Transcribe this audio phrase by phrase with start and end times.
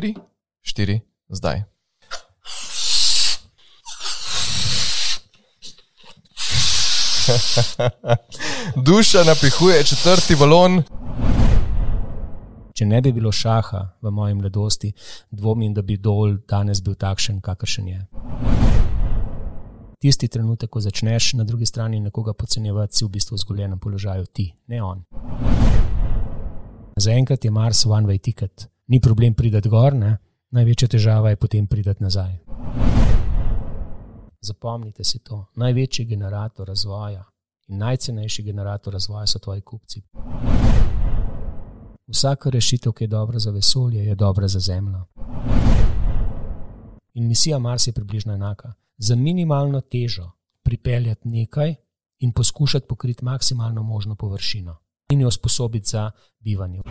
[0.00, 0.14] tri,
[0.62, 1.62] štiri, zdaj.
[8.86, 10.82] Duša napihuje četrti balon.
[12.72, 14.92] Če ne bi bilo šaha v moji mladosti,
[15.30, 18.06] dvomim, da bi dol danes bil takšen, kakršen je.
[20.00, 24.24] Tisti trenutek, ko začneš na drugi strani nekoga podcenjevati, si v bistvu v zgoljenem položaju
[24.32, 25.04] ti, ne on.
[26.96, 30.16] Zaenkrat je Mars one way ticket, ni problem priti gor, ne?
[30.50, 32.32] največja težava je potem priti nazaj.
[34.42, 35.44] Zapomnite si to.
[35.56, 37.22] Največji generator razvoja
[37.68, 40.02] in najcenejši generator razvoja so tvoji kupci.
[42.10, 45.04] Vsaka rešitev, ki je dobra za vesolje, je dobra za Zemljo.
[47.14, 48.72] In misija Mars je približno enaka.
[48.98, 50.30] Za minimalno težo
[50.62, 51.74] pripeljati nekaj
[52.18, 54.76] in poskušati pokriti maksimalno možno površino
[55.10, 56.82] in jo sposobiti za bivanje.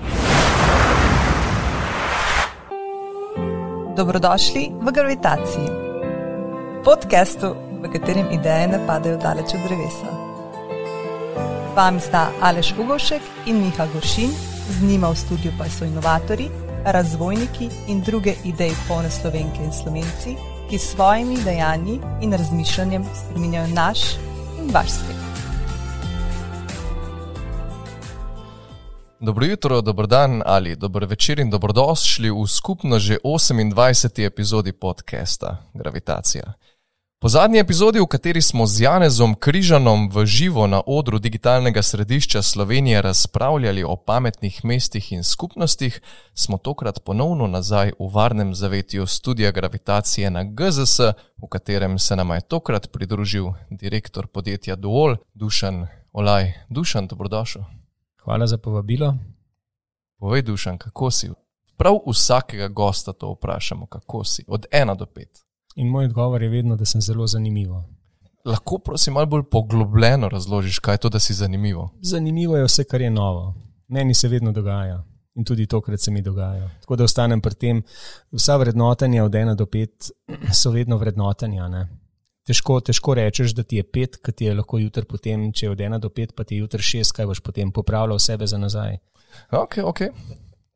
[4.00, 5.68] Dobrodošli v Gravitaciji,
[6.88, 7.52] podkastu,
[7.84, 10.08] v katerem ideje ne padajo daleč od drevesa.
[11.68, 13.20] Z vami sta Aleš Ugošek
[13.52, 14.32] in Miha Goršin,
[14.72, 16.48] z njima v studiu pa so inovatori,
[16.88, 20.40] razvojniki in druge ideje polne slovenke in slovenci,
[20.72, 24.16] ki s svojimi dejanji in razmišljanjem spremenjajo naš
[24.64, 25.39] in vaš svet.
[29.22, 34.26] Dobro jutro, dobro dan ali dobro večer in dobrodošli v skupno že 28.
[34.26, 36.54] epizodi podcasta Gravitacija.
[37.22, 42.42] Po zadnji epizodi, v kateri smo z Janezom Križanom v živo na odru digitalnega središča
[42.42, 46.02] Slovenije razpravljali o pametnih mestih in skupnostih,
[46.34, 51.00] smo tokrat ponovno nazaj v varnem zavetju studia Gravitacije na GZS,
[51.44, 56.54] v katerem se nam je tokrat pridružil direktor podjetja Duol, Dušan Olaj.
[56.70, 57.79] Dušan, dobrodošel.
[58.30, 59.18] Hvala za povabilo.
[60.20, 61.30] Povej, Dušan, kako si?
[61.78, 65.40] Prav vsakega gosta to vprašamo, kako si, od ena do pet.
[65.76, 67.70] In moj odgovor je vedno, da sem zelo zanimiv.
[68.46, 71.90] Lahko, prosim, malo bolj poglobljeno razložiš, kaj je to, da si zanimivo.
[72.02, 73.54] Zanimivo je vse, kar je novo.
[73.88, 75.04] Meni se vedno dogaja
[75.36, 76.70] in tudi tokrat se mi dogaja.
[76.82, 77.84] Tako da ostanem pri tem,
[78.32, 80.12] vsa vrednotenja od ena do pet
[80.62, 81.68] so vedno vrednotenja.
[81.68, 81.88] Ne?
[82.50, 85.74] Težko, težko rečeš, da ti je pet, ki ti je lahko jutri potem, če je
[85.76, 88.58] od ena do pet, pa ti je jutri šest, kaj boš potem popravljal sebe za
[88.58, 88.98] nazaj.
[89.54, 90.02] Ok, ok.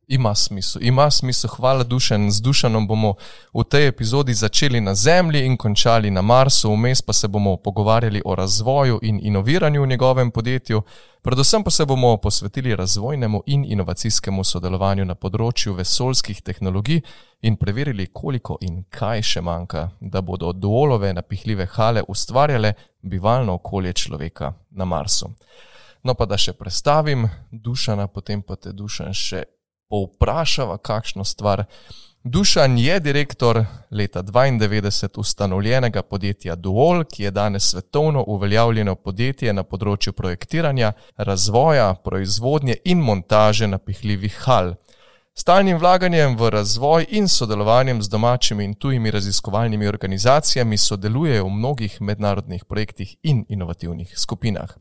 [0.07, 2.31] Ima smisel, ima smisel, hvala dušen.
[2.31, 3.13] Z dušanom bomo
[3.53, 8.21] v tej epizodi začeli na Zemlji in končali na Marsu, vmes pa se bomo pogovarjali
[8.25, 10.81] o razvoju in inoviranju v njegovem podjetju,
[11.21, 17.01] predvsem pa se bomo posvetili razvojnemu in inovacijskemu sodelovanju na področju vesoljskih tehnologij
[17.41, 23.93] in preverili, koliko in kaj še manjka, da bodo duolove napihljive hale ustvarjale bivalno okolje
[23.93, 25.31] človeka na Marsu.
[26.03, 29.45] No, pa da še predstavim dušana, potem pa te dušan še
[29.93, 31.63] povprašava, kakšno stvar.
[32.23, 39.63] Dušan je direktor leta 1992 ustanovljenega podjetja Duol, ki je danes svetovno uveljavljeno podjetje na
[39.63, 44.73] področju projektiranja, razvoja, proizvodnje in montaže napihljivih hal.
[45.35, 52.01] Stalnim vlaganjem v razvoj in sodelovanjem z domačimi in tujimi raziskovalnimi organizacijami sodelujejo v mnogih
[52.01, 54.73] mednarodnih projektih in inovativnih skupinah.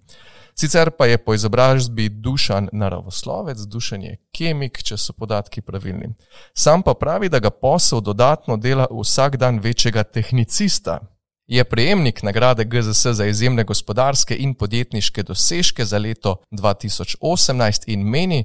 [0.54, 6.14] Sicer pa je po izobrazbi dušan naravoslovec, dušan je kemik, če so podatki pravilni.
[6.54, 11.00] Sam pa pravi, da ga posel dodatno dela vsak dan večjega tehnicista.
[11.46, 18.44] Je prejemnik nagrade GZS za izjemne gospodarske in podjetniške dosežke za leto 2018 in meni,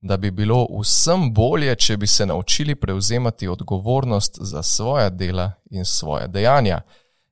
[0.00, 5.84] da bi bilo vsem bolje, če bi se naučili prevzemati odgovornost za svoja dela in
[5.84, 6.80] svoje dejanja.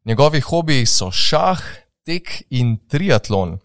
[0.05, 1.62] Njegovi hobiji so šah,
[2.05, 3.59] tek in triatlon.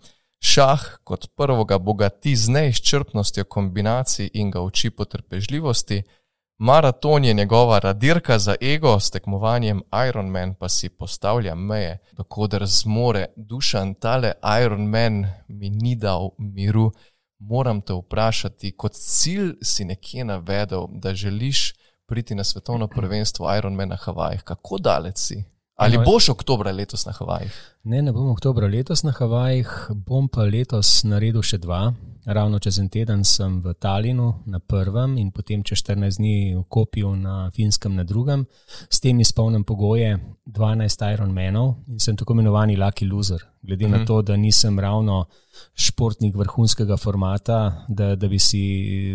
[0.46, 6.04] Šah kot prvo ga bogati z neizčrpnostjo kombinacij in ga uči potrpežljivosti,
[6.58, 13.26] maraton je njegova radirka za ego, s tekmovanjem Ironman pa si postavlja meje, dokoder zmore
[13.36, 14.32] dušan tale
[14.64, 16.92] Ironman mi ni dal miru.
[17.40, 21.74] Moram te vprašati, kot cilj si nekje navedel, da želiš
[22.06, 24.44] priti na svetovno prvenstvo Ironman na Havajih.
[24.44, 25.53] Kako daleč si?
[25.76, 27.54] Ali boš oktober letos na Havajih?
[27.84, 29.70] Ne, ne bom oktober letos na Havajih,
[30.06, 31.88] bom pa letos naredil še dva.
[32.24, 36.62] Ravno čez en teden sem v Talinu na prvem in potem čez 14 dni v
[36.70, 38.46] Kopiju na Finskem na drugem.
[38.88, 40.14] S tem izpolnim pogoje
[40.46, 43.42] 12 Ironmanov in sem tako imenovani lucky loser.
[43.64, 43.98] Glede mhm.
[43.98, 45.26] na to, da nisem ravno
[45.76, 48.64] športnik vrhunskega formata, da, da bi si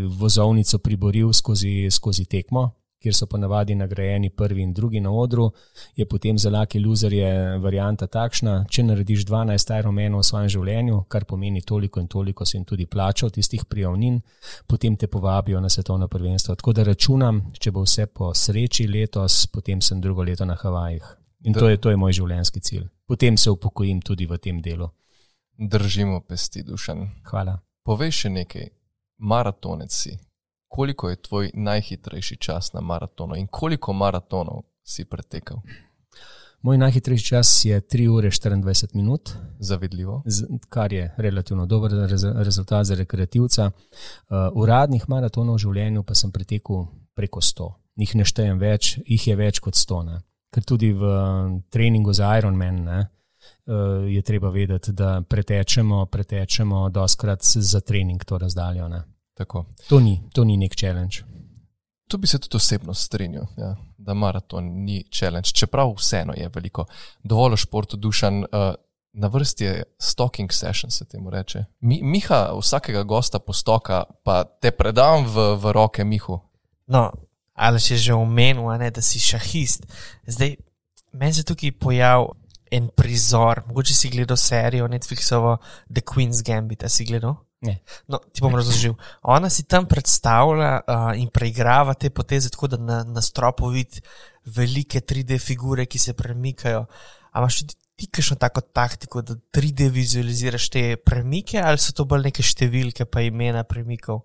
[0.04, 2.72] vozovnico priboril skozi, skozi tekmo.
[2.99, 5.50] Kjer so ponavadi nagrajeni prvi in drugi na odru,
[5.97, 11.25] je potem za laki loserje varianta takšna, če narediš 12 Ironmanov v svojem življenju, kar
[11.25, 14.21] pomeni toliko in toliko si jim tudi plačal tistih prijavnin,
[14.67, 16.55] potem te povabijo na svetovno prvenstvo.
[16.55, 21.15] Tako da računam, če bo vse po sreči letos, potem sem drugo leto na Havajih.
[21.47, 22.89] In to je, to je moj življenjski cilj.
[23.06, 24.91] Potem se upokojim tudi v tem delu.
[25.59, 27.06] Držimo pesti, dušen.
[27.31, 27.59] Hvala.
[27.87, 28.67] Povej še nekaj,
[29.19, 30.19] maratonec si.
[30.69, 35.56] Koliko je tvoj najhitrejši čas na maratonu in koliko maratonov si pretekel?
[36.62, 40.23] Moj najhitrejši čas je 3 ure 24 minut, Zavidljivo.
[40.26, 43.67] z- kar je relativno dober rez- rezultat za rekreativca.
[43.67, 47.69] Uh, uradnih maratonov v življenju pa sem pretekel preko 100.
[47.97, 50.03] Jih ne štejem več, jih je več kot 100.
[50.05, 50.21] Ne.
[50.53, 52.99] Ker tudi v uh, treningu za Ironman ne,
[53.67, 53.75] uh,
[54.09, 58.88] je treba vedeti, da pretečemo, pretečemo doskrat za trening to razdaljo.
[58.88, 59.03] Ne.
[59.38, 59.64] Tako.
[59.88, 61.23] To ni, to ni nek challenge.
[62.08, 66.87] Tu bi se tudi osebno strinjal, ja, da maraton ni challenge, čeprav vseeno je veliko.
[67.23, 68.75] Dovolj športu dušan, uh,
[69.12, 71.64] na vrsti je stalking session, se temu reče.
[71.81, 76.40] Mi, Miha vsakega gosta postoka, pa te predam v, v roke Mihu.
[76.87, 77.12] No,
[77.55, 79.87] ali še že omenil, ne, da si šahist.
[80.26, 80.56] Zdaj,
[81.12, 82.32] meni se tukaj pojavil
[82.70, 85.56] en prizor, mogoče si gledal serijo Netflixovo
[85.87, 87.38] The Queen's Gambit, a si gledal?
[88.06, 88.94] No, ti bom razložil.
[89.26, 94.02] Ona si tam predstavlja uh, in preigrava te poteze, tako da na, na stropu vidi
[94.44, 96.84] velike 3D figure, ki se premikajo.
[97.32, 102.06] A imaš tudi ti kakšno tako taktiko, da 3D vizualiziraš te premike, ali so to
[102.06, 104.22] bolj neke številke, pa imena premikov?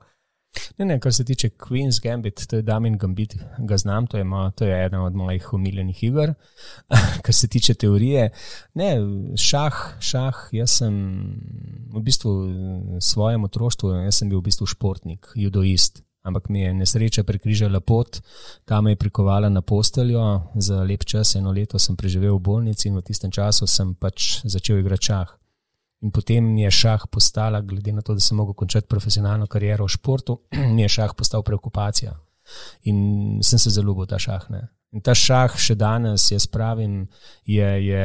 [0.77, 4.23] Ne, ne, kar se tiče Queen's Gambit, to je Damin Gambit, ga znam, to je,
[4.23, 6.33] mo, to je ena od mojih umiljenih iger.
[7.25, 8.29] kar se tiče teorije,
[8.73, 8.95] ne,
[9.37, 10.95] šah, šah, jaz sem
[11.93, 16.03] v bistvu v svojem otroštvu, jaz sem bil v bistvu športnik, judoist.
[16.23, 18.21] Ampak mi je nesreča prekrižala pot,
[18.65, 22.87] ta me je prikovala na posteljo, za lep čas, eno leto sem preživel v bolnici
[22.87, 25.42] in v tistem času sem pač začel igrati šah.
[26.03, 29.95] In potem je šah postala, glede na to, da sem mogel končati profesionalno kariero v
[29.95, 30.41] športu,
[30.75, 32.13] mi je šah postal preokupacija.
[32.91, 34.49] In sem se zelo ljubil ta šah.
[34.51, 34.67] Ne.
[34.91, 37.05] In ta šah še danes, jaz pravim,
[37.47, 38.03] je, je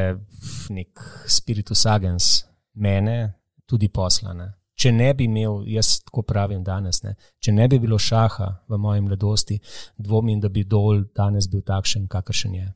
[0.72, 2.46] nek spiritus agens
[2.78, 3.34] mene,
[3.66, 4.54] tudi poslane.
[4.78, 8.78] Če ne bi imel, jaz tako pravim danes, ne, če ne bi bilo šaha v
[8.78, 9.58] moji mladosti,
[9.98, 12.68] dvomim, da bi dol danes bil takšen, kakršen je.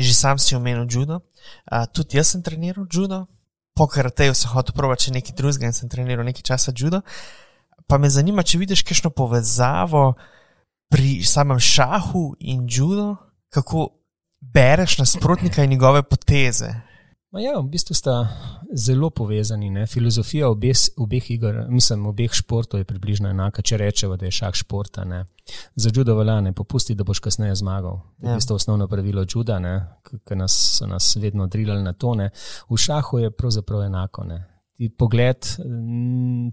[0.00, 3.26] Že sam si omenil judo, uh, tudi jaz sem treniral judo,
[3.76, 7.02] po karateju sem hotel provati še nekaj drugega in sem treniral nekaj časa judo.
[7.86, 10.14] Pa me zanima, če vidiš kakšno povezavo
[10.90, 13.14] pri samem šahu in judo,
[13.52, 13.90] kako
[14.40, 16.72] bereš nasprotnika in njegove poteze.
[17.30, 18.28] Ma ja, v bistvu sta
[18.72, 19.70] zelo povezani.
[19.70, 19.86] Ne?
[19.86, 24.54] Filozofija obeh, obeh iger, mislim, obeh športov je približno enaka, če rečemo, da je šah
[24.54, 25.04] športa.
[25.04, 25.24] Ne?
[25.74, 27.98] Za judo velja ne popusti, da boš kasneje zmagal.
[28.20, 28.54] To je Ja.
[28.54, 29.58] osnovno pravilo juda,
[30.28, 32.14] ki nas, so nas vedno drilali na to.
[32.14, 32.30] Ne?
[32.70, 34.24] V šahu je pravzaprav enako.
[34.24, 34.44] Ne?
[34.98, 35.46] Pogled,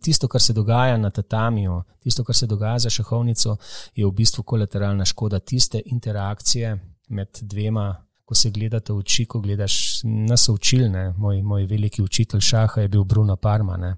[0.02, 3.58] tisto, kar se dogaja na tatamiju, tisto, kar se dogaja za šahovnico,
[3.96, 6.80] je v bistvu kolateralna škoda tiste interakcije
[7.10, 11.14] med dvema ko se gledate v oči, ko gledaš nas učilne.
[11.18, 13.78] Moj, moj veliki učitelj šaha je bil Bruno Parma.
[13.78, 13.96] Ne.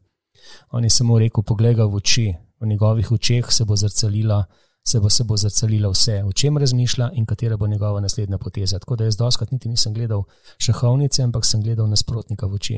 [0.71, 2.27] On je samo rekel: Poglej ga v oči,
[2.59, 4.43] v njegovih očeh se bo zrcalilo.
[4.85, 8.77] Se bo, se bo zrcalilo vse, o čem razmišlja in katera bo njegova naslednja poteza.
[8.79, 10.23] Tako da jaz doskrat niti nisem gledal
[10.61, 12.77] šahovnice, ampak sem gledal nasprotnika v oči.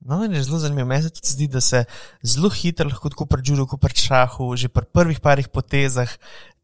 [0.00, 0.86] No, in je zelo zanimivo.
[0.86, 1.84] Meni se tudi zdi, da se
[2.22, 6.10] zelo hitro lahko tako pri judu, kot pri šahu, že pri prvih parih potezah,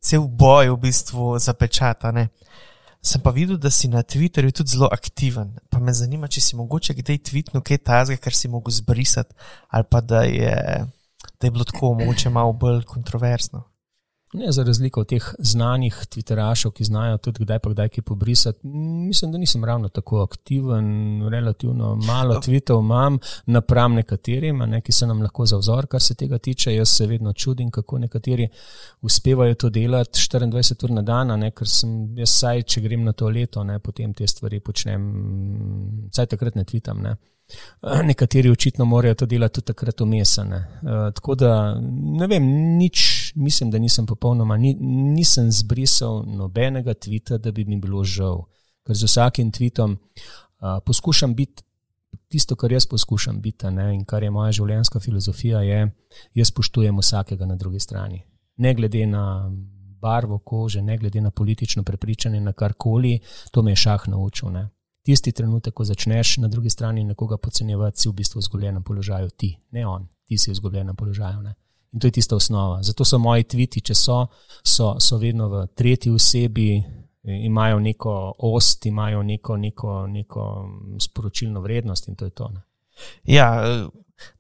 [0.01, 2.11] cel boj v bistvu zapečata.
[2.11, 2.29] Ne?
[3.03, 5.57] Sem pa videl, da si na Twitterju tudi zelo aktiven.
[5.71, 9.35] Pa me zanima, če si mogoče kdaj tweetnil kaj tazga, kar si mogel zbrisati,
[9.75, 10.55] ali pa da je,
[11.41, 13.65] da je bilo tako, mogoče malo bolj kontroverzno.
[14.33, 18.67] Ne, za razliko od teh znanih Twitterašov, ki znajo tudi kdaj pa kdaj kaj pobrisati,
[19.09, 20.87] mislim, da nisem ravno tako aktiven,
[21.29, 26.15] relativno malo tweetov imam, napram nekaterim, ne, ki so nam lahko za vzor, kar se
[26.15, 26.75] tega tiče.
[26.75, 28.49] Jaz se vedno čudim, kako nekateri
[29.01, 33.13] uspevajo to delati 24 ur na dan, ne, ker sem jaz saj, če grem na
[33.13, 37.03] to leto, ne, potem te stvari počnem, saj takrat ne tweetam.
[37.03, 37.17] Ne.
[38.05, 40.57] Nekateri očitno morajo to delati tudi takrat umesane.
[40.57, 41.81] Uh, tako da
[42.21, 42.47] ne vem,
[42.79, 44.75] nič, mislim, da nisem popolnoma, ni,
[45.15, 48.45] nisem zbrisal nobenega tvita, da bi mi bilo žal.
[48.87, 51.63] Ker z vsakim tvitom uh, poskušam biti
[52.29, 55.87] tisto, kar jaz poskušam biti ne, in kar je moja življenjska filozofija, je,
[56.35, 58.23] jaz spoštujem vsakega na drugi strani.
[58.57, 59.51] Ne glede na
[60.03, 63.19] barvo kože, ne glede na politično prepričanje, na karkoli,
[63.51, 64.51] to me je šah naučil.
[64.51, 64.69] Ne.
[65.03, 69.31] Tisti trenutek, ko začneš na drugi strani nekoga podcenjevati, si v bistvu v izgubljenem položaju
[69.37, 71.43] ti, ne on, ti si v izgubljenem položaju.
[71.43, 71.55] Ne.
[71.93, 72.83] In to je tista osnova.
[72.83, 74.27] Zato so moji tviti, če so,
[74.65, 76.69] so, so vedno v tretji osebi,
[77.25, 80.47] imajo neko ost, imajo neko, neko, neko
[81.01, 82.49] sporočilno vrednost in to je to.
[82.49, 82.63] Ne.
[83.25, 83.49] Ja,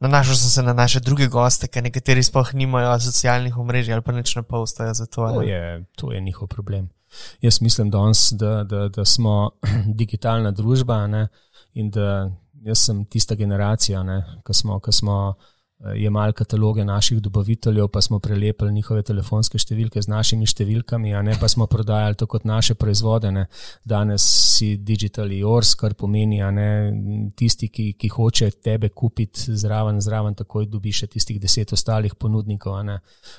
[0.00, 4.12] nanašal sem se na naše druge goste, ker nekateri sploh nimajo socialnih omrežij ali pa
[4.12, 5.26] nič ne postajo za to.
[5.26, 6.88] To je, to je njihov problem.
[7.40, 9.50] Jaz mislim danes, da, da, da smo
[10.00, 11.28] digitalna družba ne,
[11.72, 12.30] in da
[12.62, 14.02] jaz sem tista generacija,
[14.46, 14.80] ki smo.
[14.92, 15.34] smo
[15.94, 21.34] jemali kataloge naših dobaviteljev, pa smo prelepili njihove telefonske številke z našimi številkami, a ne
[21.40, 23.32] pa smo prodajali to kot naše proizvode.
[23.32, 23.46] Ne.
[23.84, 24.22] Danes
[24.56, 30.68] si digitali yours, kar pomeni, da tisti, ki, ki hoče tebe kupiti zraven, zraven takoj
[30.70, 32.78] dobi še tistih deset ostalih ponudnikov,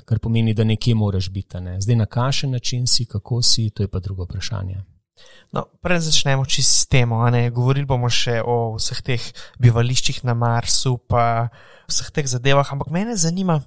[0.06, 1.62] kar pomeni, da nekje moraš biti.
[1.64, 1.80] Ne.
[1.82, 4.93] Zdaj na kakšen način si, kako si, to je pa drugo vprašanje.
[5.54, 7.12] No, prej začnemo čisto s tem.
[7.54, 9.28] Govorili bomo še o vseh teh
[9.62, 11.54] bivališčih na Marsu, pa
[11.86, 13.60] vseh teh zadevah, ampak mene zanima,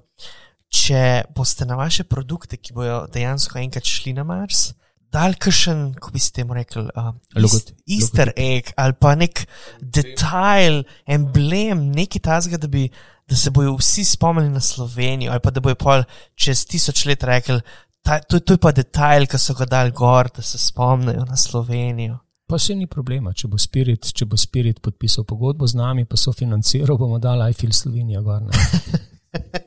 [0.67, 4.73] če boste na vaše produkte, ki bodo dejansko enkrat šli na Mars,
[5.13, 9.45] dal kakšen, kako bi se temu rekel, uh, Logot, easter egg ali pa nek
[9.79, 15.63] detajl, emblem, nekaj tasga, da, da se bojo vsi spomnili na Slovenijo ali pa da
[15.63, 16.03] bojo pol
[16.35, 17.61] čez tisoč let rekli.
[18.05, 21.35] Ta, to, to je pa detajl, ki so ga dali gor, da se spomnijo na
[21.35, 22.17] Slovenijo.
[22.47, 26.15] Pa še ni problema, če bo Spirit, če bo Spirit podpisal pogodbo z nami, pa
[26.15, 28.47] so financirali, bomo dali iFil Slovenijo gor.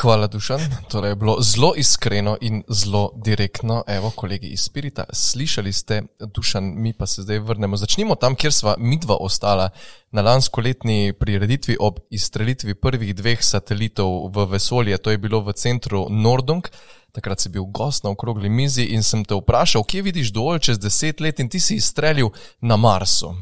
[0.00, 0.60] Hvala, Dušan.
[0.90, 3.82] Torej, bilo zelo iskreno in zelo direktno.
[3.86, 7.76] Evo, kolegi iz Spirita, slišali ste, Dušan, mi pa se zdaj vrnemo.
[7.76, 9.70] Začnimo tam, kjer sva midva ostala
[10.10, 14.98] na lansko letni prireditvi ob izstrelitvi prvih dveh satelitov v vesolje.
[14.98, 16.68] To je bilo v centru Nordung
[17.12, 20.78] takrat si bil gost na okrogli mizi in sem te vprašal, kje vidiš dol čez
[20.78, 23.34] deset let in ti si izstrelil na Marsu.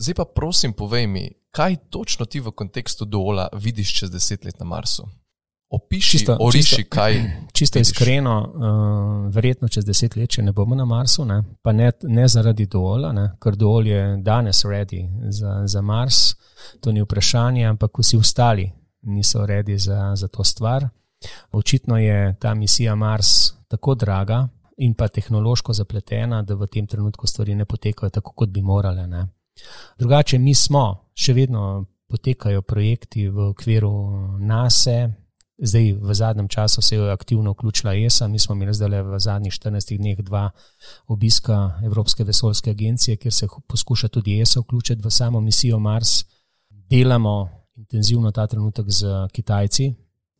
[0.00, 4.58] Zdaj pa prosim, povej mi, kaj točno ti v kontekstu dola vidiš čez deset let
[4.58, 5.06] na Marsu?
[5.70, 7.14] Opiši, čisto, oriši, čisto, kaj.
[7.52, 7.90] Čisto vidiš.
[7.90, 12.28] iskreno, uh, verjetno čez deset let, če ne bomo na Marsu, ne, pa ne, ne
[12.28, 16.34] zaradi dola, ne, ker dol je danes ready za, za Mars,
[16.80, 18.66] to ni vprašanje, ampak vsi ostali
[19.02, 20.88] niso ready za, za to stvar.
[21.52, 27.26] Očitno je ta misija Mars tako draga in pa tehnološko zapletena, da v tem trenutku
[27.26, 29.06] stvari ne potekajo tako, kot bi morale.
[29.06, 29.26] Ne.
[29.98, 33.92] Drugače, mi smo, še vedno potekajo projekti v okviru
[34.38, 35.10] NASE.
[35.62, 39.52] Zdaj, v zadnjem času se je aktivno vključila ESA, mi smo imeli zdaj v zadnjih
[39.52, 40.50] 14 dneh dva
[41.06, 46.24] obiska Evropske vesoljske agencije, kjer se poskuša tudi ESA vključiti v samo misijo Mars.
[46.70, 49.94] Delamo intenzivno ta trenutek z Kitajci,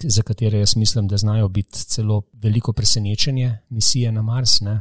[0.04, 4.60] za katere jaz mislim, da znajo biti celo veliko presenečenje, misije na Mars.
[4.60, 4.80] Ne.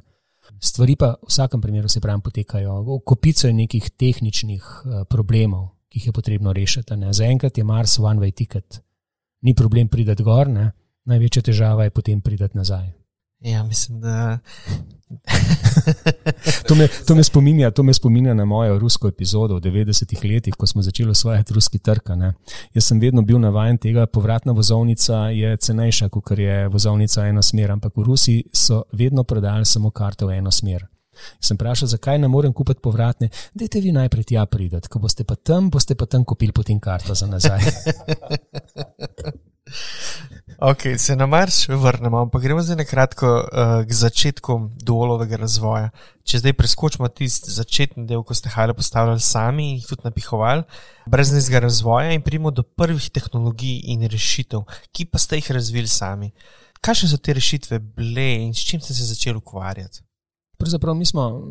[0.62, 3.00] Stvari pa v vsakem primeru se pravi potekajo.
[3.06, 6.94] Kopico je nekih tehničnih uh, problemov, ki jih je potrebno rešiti.
[7.12, 8.89] Zaenkrat je Mars one way ticket.
[9.42, 10.72] Ni problem priti gor, ne.
[11.10, 13.00] največja težava je potem priti nazaj.
[13.40, 14.40] Ja, mislim, da.
[16.68, 20.54] to, me, to, me spominja, to me spominja na mojo rusko epizodo v 90-ih letih,
[20.54, 22.12] ko smo začeli osvajati ruski trg.
[22.74, 27.72] Jaz sem vedno bil navaden tega, povratna vozovnica je cenejša, kot je vozovnica ena smer,
[27.72, 30.86] ampak v Rusiji so vedno prodajali samo karte v eno smer.
[31.40, 35.36] Sem vprašal, zakaj ne morem kupiti povratne, dajte vi najprej tja pridati, ko boste pa
[35.36, 37.64] tam, boste pa tam kupili potem karto za nazaj.
[40.62, 45.92] Ok, se na Mars vrnemo, ampak gremo zdaj na kratko uh, k začetku dolovega razvoja.
[46.28, 50.66] Če zdaj preskočimo tisti začetni del, ko ste hale postavljali sami in jih tudi napihovali,
[51.08, 55.88] brez nezga razvoja in pridemo do prvih tehnologij in rešitev, ki pa ste jih razvili
[55.88, 56.34] sami.
[56.84, 60.04] Kakšne so te rešitve bile in s čim ste se začeli ukvarjati?
[60.60, 61.48] Pravzaprav mi smo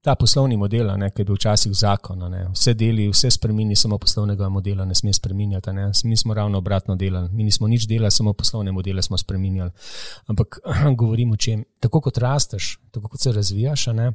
[0.00, 4.48] ta poslovni model, ki je bil včasih zakon, ne, vse deli, vse spremeni, samo poslovnega
[4.48, 5.72] modela ne sme spremenjati.
[5.72, 5.90] Ne.
[6.04, 9.70] Mi smo ravno obratno delali, mi nismo nič delali, samo poslovne modele smo spremenjali.
[10.26, 10.60] Ampak
[11.00, 11.64] govorimo o čem.
[11.80, 14.12] Tako kot rasteš, tako kot se razvijaš, ne,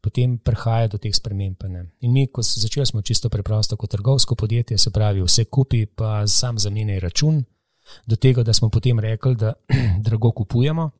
[0.00, 1.62] potem prihaja do teh sprememb.
[1.68, 1.86] Ne.
[2.00, 5.86] In mi, ko smo začeli, smo čisto preprosto kot trgovsko podjetje, se pravi, vse kupi,
[5.86, 7.44] pa sam zamenjaj račun.
[8.06, 9.52] Do tega, da smo potem rekli, da
[10.04, 10.90] drago kupujemo,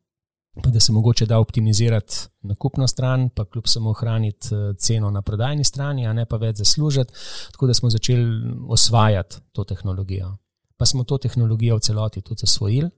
[0.62, 5.22] pa da se mogoče da optimizirati nakupno stran, pa kljub samo ohraniti eh, ceno na
[5.22, 7.12] prodajni strani, a ne pa več zaslužiti.
[7.52, 10.36] Tako da smo začeli osvajati to tehnologijo.
[10.76, 12.90] Pa smo to tehnologijo v celoti tudi zasvojili,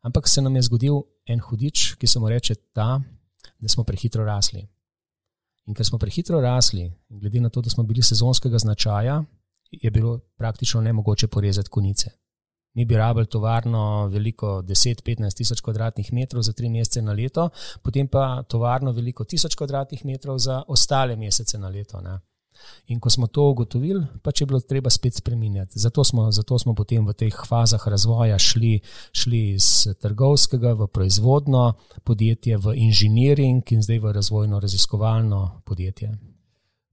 [0.00, 3.00] ampak se nam je zgodil en hudič, ki se mu reče ta,
[3.58, 4.68] da smo prehitro rasli.
[5.66, 9.24] In ker smo prehitro rasli, glede na to, da smo bili sezonskega značaja,
[9.70, 12.10] je bilo praktično nemogoče porezati konice.
[12.78, 17.48] Mi bi rabili tovarno veliko 10-15 tisoč kvadratnih metrov za tri mesece na leto,
[17.82, 22.00] potem pa tovarno veliko tisoč kvadratnih metrov za ostale mesece na leto.
[22.00, 22.20] Ne.
[22.86, 25.78] In ko smo to ugotovili, pač je bilo treba spet spremenjati.
[25.78, 28.78] Zato smo, zato smo potem v teh fazah razvoja šli,
[29.10, 31.72] šli iz trgovskega v proizvodno
[32.04, 36.14] podjetje, v inženiring in zdaj v razvojno-raziskovalno podjetje.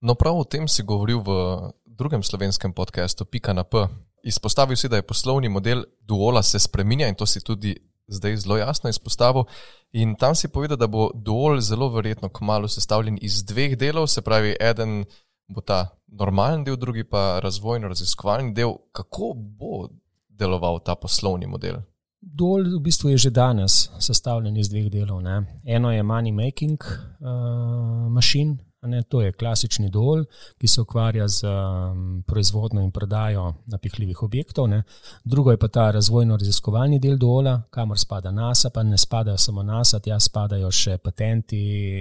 [0.02, 1.38] No, prav o tem si govoril v
[1.86, 3.86] drugem slovenskem podkastu, Pika na P.
[4.26, 7.76] Izpostavil si, da je poslovni model Duola se spremenja in to si tudi
[8.08, 9.44] zdaj zelo jasno izpostavil.
[9.92, 14.22] In tam si povedal, da bo Duol zelo verjetno kmalo sestavljen iz dveh delov, se
[14.22, 15.06] pravi, eden
[15.48, 18.74] bo ta normalen del, drugi pa razvojno-raziskovalni del.
[18.92, 19.90] Kako bo
[20.30, 21.84] deloval ta poslovni model?
[22.20, 25.22] Dol v bistvu je že danes sestavljen iz dveh delov.
[25.22, 25.62] Ne.
[25.66, 30.24] Eno je money making uh, machine, Ne, to je klasični dol,
[30.58, 34.68] ki se ukvarja z um, proizvodnjo in prodajo napihljivih objektov.
[34.70, 34.84] Ne.
[35.24, 40.00] Drugo je pa ta razvojno-raziskovalni del dola, kamor spada NASA, pa ne spadajo samo NASA,
[40.00, 41.60] tja spadajo še patenti,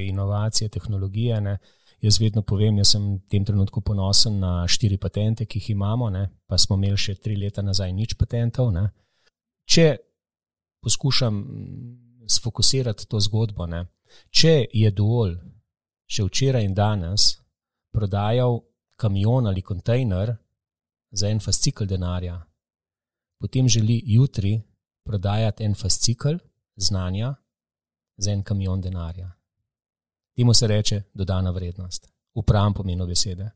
[0.09, 1.41] inovacije, tehnologije.
[1.41, 1.59] Ne.
[2.05, 6.11] Jaz vedno povem, da sem v tem trenutku ponosen na štiri patente, ki jih imamo,
[6.12, 8.73] ne, pa smo imeli še tri leta nazaj nič patentov.
[8.75, 8.91] Ne.
[9.64, 9.87] Če
[10.85, 11.41] poskušam
[12.29, 13.87] sfokusirati to zgodbo, ne,
[14.29, 15.38] če je dovolj
[16.06, 17.34] še včeraj in danes
[17.94, 18.61] prodajal
[18.96, 20.37] kamion ali kontejner
[21.11, 22.40] za en fascikl denarja,
[23.40, 24.62] potem želi jutri
[25.04, 26.37] prodajati en fascikl
[26.76, 27.34] znanja
[28.16, 29.30] za en kamion denarja.
[30.37, 33.50] Temu se reče dodana vrednost, v pravem pomenu besede.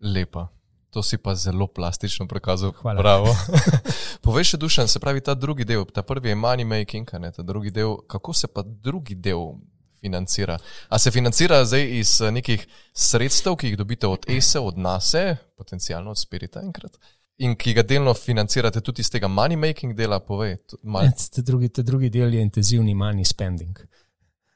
[0.00, 0.48] Lepa.
[0.90, 2.72] To si pa zelo plastično prikazal.
[2.72, 3.02] Hvala.
[3.02, 3.36] Bravo.
[4.24, 7.42] Povej še dušen, se pravi ta drugi del, ta prvi je money making, ne, ta
[7.42, 9.58] drugi del, kako se pa drugi del
[10.06, 10.58] financira.
[10.88, 15.36] A se financira zdaj iz eh, nekih sredstev, ki jih dobite od ESE, od NASE,
[15.56, 16.98] potencialno od Spirita enkrat,
[17.38, 20.56] in ki ga delno financirate tudi iz tega money making dela, povej.
[20.82, 21.10] Mal...
[21.34, 23.78] Te drugi, te drugi del je intenzivni money spending.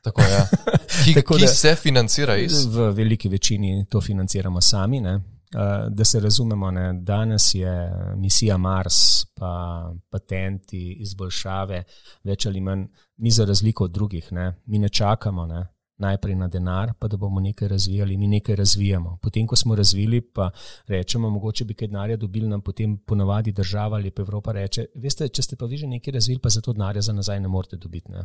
[0.00, 0.46] Tako, ja.
[1.04, 2.64] ki, Tako ki se financira iz?
[2.66, 5.00] V veliki večini to financiramo sami.
[5.00, 5.20] Ne?
[5.54, 11.82] Eh, da se razumemo, ne, danes je misija Mars, pa patenti, izboljšave,
[12.24, 12.84] več ali manj,
[13.16, 15.64] mi za razliko od drugih, ne, mi ne čakamo ne,
[15.98, 19.18] najprej na denar, pa da bomo nekaj razvijali, mi nekaj razvijamo.
[19.22, 20.50] Potem, ko smo razvili, pa
[20.86, 25.28] rečemo, mogoče bi kaj denarja dobili, nam potem ponavadi država ali pa Evropa reče, veste,
[25.28, 27.76] če ste pa vi že nekaj razvili, pa za to denarja za nazaj ne morete
[27.76, 28.12] dobiti.
[28.12, 28.24] Ne.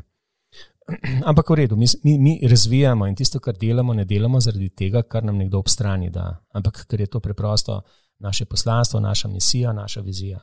[1.29, 5.01] Ampak v redu, mi, mi, mi razvijamo in tisto, kar delamo, ne delamo zaradi tega,
[5.03, 7.81] kar nam nekdo ob strani da, ampak ker je to preprosto
[8.19, 10.39] naše poslanstvo, naša misija, naša vizija.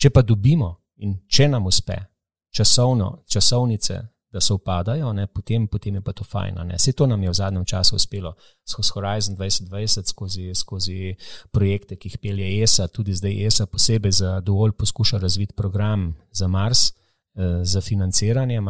[0.00, 1.96] Če pa dobimo in če nam uspe
[2.54, 4.00] časovno, časovnice,
[4.34, 6.56] da se upadajo, ne, potem, potem je pa to fajn.
[6.74, 8.34] Vse to nam je v zadnjem času uspelo
[8.66, 11.14] skozi Horizon 2020, skozi, skozi
[11.52, 16.48] projekte, ki jih pelje ESA, tudi zdaj ESA posebej za dovolj poskuša razviti program za
[16.48, 16.90] Mars.
[17.36, 18.66] Eh, za financiranjem,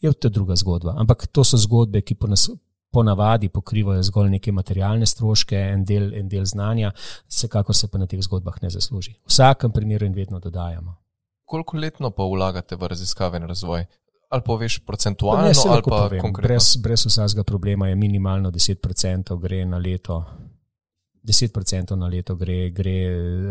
[0.00, 0.94] je to druga zgodba.
[0.96, 2.50] Ampak to so zgodbe, ki po nas.
[2.90, 6.92] Ponavadi pokrivajo zgolj neke materialne stroške, en del, en del znanja,
[7.28, 9.10] vsekakor se pa na teh zgodbah ne zasluži.
[9.26, 10.94] V vsakem primeru in vedno dodajamo.
[11.44, 13.84] Koliko letno pa vlagate v raziskave in razvoj?
[14.30, 16.48] Ali poveš procentualno, ne, ali pa povem, konkretno?
[16.48, 20.24] Brez, brez vsakega problema je minimalno 10% gre na leto.
[21.22, 22.98] 10% na leto gre, gre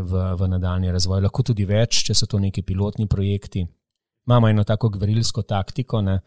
[0.01, 3.67] v, v nadaljni razvoj, lahko tudi več, če so to neki pilotni projekti
[4.27, 6.01] imamo eno tako gverilsko taktiko.
[6.01, 6.19] Ne.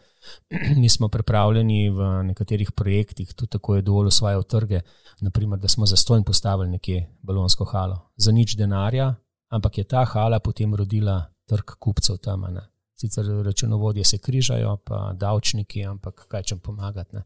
[0.77, 4.81] Mi smo pripravljeni v nekaterih projektih, tudi tako je dovolj usvajal trge,
[5.21, 8.11] naprimer, da smo za stojn postavili nekje balonsko halo.
[8.17, 9.15] Za nič denarja,
[9.49, 12.41] ampak je ta hala potem rodila trg kupcev tam.
[12.41, 12.61] Ne.
[12.95, 17.17] Sicer računovodje se križajo, pa davčniki, ampak kaj če pomagati.
[17.17, 17.23] Ne.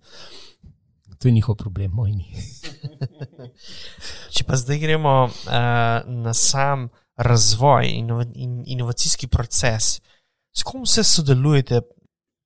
[1.18, 2.34] To je njihov problem, moj ni.
[4.34, 5.32] Če pa zdaj gremo uh,
[6.08, 10.11] na sam razvoj in in inovacijski proces, uh,
[10.52, 11.80] S kom se sodelujete?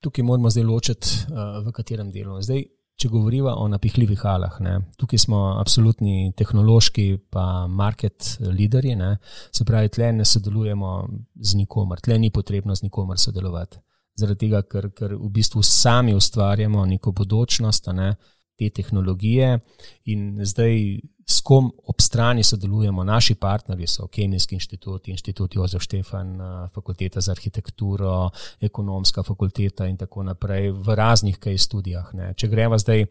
[0.03, 2.37] Tukaj moramo zdaj ločiti, uh, v katerem delu.
[2.43, 2.63] Zdaj,
[2.97, 9.17] če govorimo o napihljivih halah, ne, tukaj smo absolutni tehnološki pa market leaderji, ne,
[9.53, 10.93] se pravi, tle ne sodelujemo
[11.35, 13.83] z nikomer, tle ni potrebno z nikomer sodelovati.
[14.17, 19.59] Zaradi tega, ker, ker v bistvu sami ustvarjamo neko bodočnost, ne, uh, te tehnologije
[20.05, 23.05] in zdaj s kom ob strani sodelujemo.
[23.05, 29.97] Naši partnerji so Kemijski inštitut, inštitut Jozef Štefan, eh, fakulteta za arhitekturo, ekonomska fakulteta in
[29.97, 32.15] tako naprej v raznih kaj študijah.
[32.15, 32.35] Ne.
[32.35, 33.07] Če greva zdaj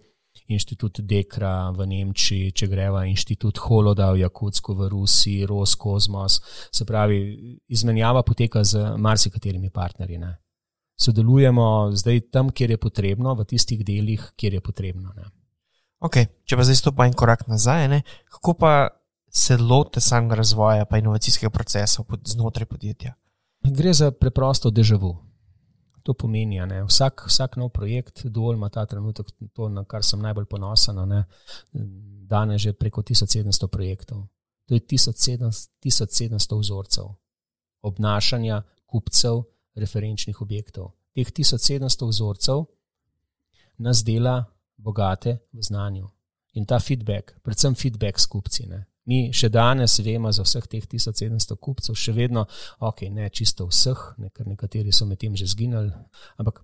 [0.48, 6.40] inštitut Dekra v Nemčiji, če greva inštitut Holoda v Jakutsko v Rusiji, Roskosmos,
[6.72, 10.18] se pravi, izmenjava poteka z marsikaterimi partnerji.
[10.18, 10.45] Ne
[10.96, 15.14] sodelujemo zdaj tam, kjer je potrebno, v tistih delih, kjer je potrebno.
[16.06, 18.02] Okay, če pa zdaj stopimo en korak nazaj, ne?
[18.32, 18.74] kako pa
[19.30, 23.14] se lote samega razvoja in inovacijskega procesa znotraj podjetja?
[23.66, 25.18] Gre za preprosto državo.
[26.04, 30.22] To pomeni, ne, vsak, vsak nov projekt, dovolj ima ta trenutek, to, na kar sem
[30.22, 31.24] najbolj ponosen, ne,
[32.30, 34.28] danes že preko 1700 projektov.
[34.70, 35.50] To je 1700,
[35.82, 37.10] 1700 vzorcev
[37.86, 39.44] obnašanja kupcev
[39.76, 40.92] referenčnih objektov.
[41.16, 42.66] Teh 1700 vzorcev
[43.78, 44.44] nas dela
[44.78, 46.10] bogate v znanju.
[46.54, 48.68] In ta feedback, predvsem feedback s kupci.
[48.68, 48.86] Ne.
[49.06, 52.46] Mi še danes vemo za vseh teh 1700 kupcev, še vedno,
[52.80, 55.92] ok, ne čisto vseh, ne, ker nekateri so med tem že zginili,
[56.40, 56.64] ampak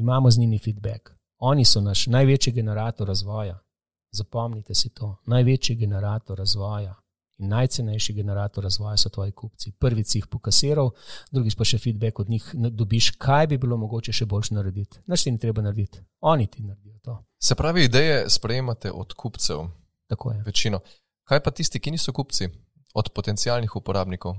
[0.00, 1.12] imamo z njimi feedback.
[1.44, 3.58] Oni so naš največji generator razvoja.
[4.14, 6.94] Zapomnite si to, največji generator razvoja.
[7.38, 9.72] In najcenejši generator razvoja so tvoji kupci.
[9.78, 10.90] Prvi si jih pokasiral,
[11.30, 15.02] drugi pa še feedback od njih dobiš, kaj bi bilo mogoče še boljš narediti.
[15.10, 17.16] Naš ti ni treba narediti, oni ti naredijo to.
[17.42, 19.66] Se pravi, ideje sprejemate od kupcev.
[20.06, 20.42] Tako je.
[20.46, 20.80] Večino.
[21.24, 22.48] Kaj pa tisti, ki niso kupci,
[22.94, 24.36] od potencijalnih uporabnikov?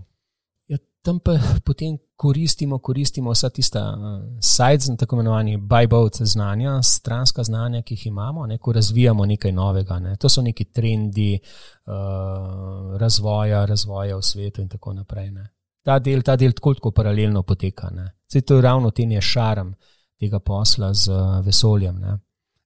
[1.06, 7.82] Tam pa potem koristimo, koristimo vsa tista uh, sites, tako imenovani buy-boat znanja, stranska znanja,
[7.82, 10.00] ki jih imamo, ne, ko razvijamo nekaj novega.
[10.00, 10.16] Ne.
[10.18, 15.30] To so neki trendi uh, razvoja, razvoja v svetu in tako naprej.
[15.32, 15.48] Ne.
[15.86, 17.92] Ta del, ta del tako, tako paralelno poteka.
[18.32, 19.74] Zdaj, to je ravno tem je šarm
[20.20, 22.00] tega posla z uh, vesoljem.
[22.02, 22.18] Ne.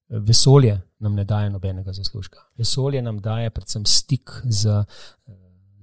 [0.10, 2.40] Vesolje nam ne daje nobenega zaslužka.
[2.58, 4.84] Vesolje nam daje predvsem stik z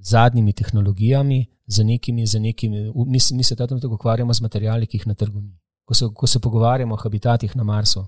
[0.09, 4.97] zadnjimi tehnologijami, z nekimi, z nekimi, mi, mi se tam tako ukvarjamo z materiali, ki
[4.97, 5.59] jih na trgu ni.
[5.85, 8.07] Ko se, ko se pogovarjamo o habitatih na Marsu,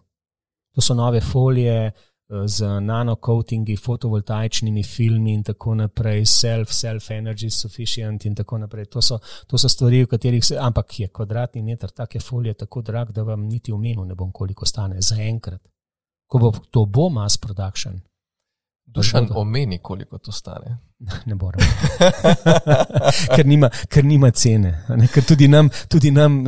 [0.75, 1.93] to so nove folije eh,
[2.47, 8.87] z nanocoatingi, fotovoltaičnimi filmi in tako naprej, self, self-energy sufficient in tako naprej.
[8.87, 12.83] To so, to so stvari, v katerih se, ampak je kvadratni meter take folije tako
[12.83, 15.69] drag, da vam niti v menu ne bom koliko stane za enkrat.
[16.27, 18.01] Ko bo to bo mass production,
[18.89, 20.79] Dušan omeni, koliko to stane.
[20.99, 21.63] Ne morem.
[23.37, 24.73] ker, nima, ker nima cene.
[25.15, 26.41] Ker tudi nam, tudi nam,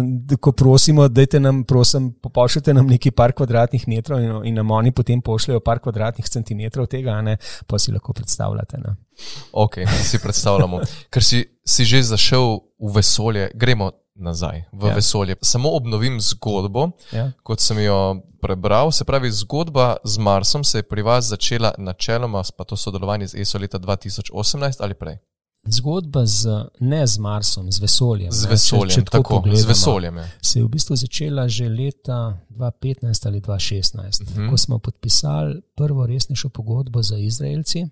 [0.42, 4.90] ko prosimo, da nam, prosim, pošljite nam nekaj par kvadratnih metrov in, in nam oni
[4.92, 7.36] potem pošljajo par kvadratnih centimetrov tega, ne,
[7.66, 8.82] pa si lahko predstavljate.
[8.82, 8.96] Ne.
[9.52, 10.82] Ok, si predstavljamo.
[11.14, 14.94] Ker si, si že zašel v vesolje, gremo nazaj v ja.
[14.94, 15.36] vesolje.
[15.42, 17.30] Samo obnovim zgodbo, ja.
[17.42, 18.92] kot sem jo prebral.
[18.92, 23.40] Se pravi, zgodba z Marsom se je pri vas začela načeloma, pa to sodelovanje z
[23.40, 24.32] ESO leta 2018
[24.80, 25.18] ali prej.
[25.66, 26.48] Zgodba z,
[26.80, 28.32] ne z Marsom, z vesoljem.
[28.32, 30.16] Z vesoljem, če, če tako, tako z vesoljem.
[30.16, 30.28] Je.
[30.42, 34.50] Se je v bistvu začela že leta 2015 ali 2016, uh -huh.
[34.50, 37.86] ko smo podpisali prvo resnejšo pogodbo za Izraelci.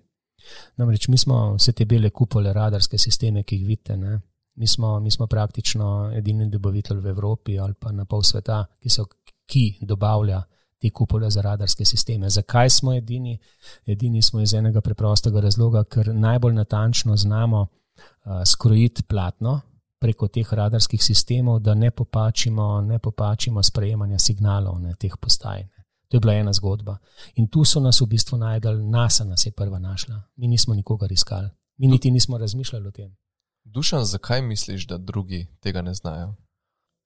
[0.77, 4.19] Namreč mi smo vse te bele kupole, radarske sisteme, ki jih vidite, ne,
[4.59, 8.89] Mi smo, mi smo praktično edini dobavitelj v Evropi ali pa na pol sveta, ki,
[8.89, 9.05] so,
[9.47, 10.41] ki dobavlja
[10.81, 12.29] te kupole za radarske sisteme.
[12.29, 13.37] Zakaj smo edini?
[13.85, 19.59] Edini smo iz enega preprostega razloga, ker najbolj natančno znamo uh, skrojiti platno
[19.99, 25.67] preko teh radarskih sistemov, da ne popačimo, ne popačimo sprejemanja signalov na teh postajah.
[26.09, 26.97] To je bila ena zgodba.
[27.35, 30.21] In tu so nas v bistvu najdel, NASA nas je prva našla.
[30.35, 33.15] Mi nismo nikogar iskali, mi niti nismo razmišljali o tem.
[33.63, 36.33] Dušan, zakaj misliš, da drugi tega ne znajo?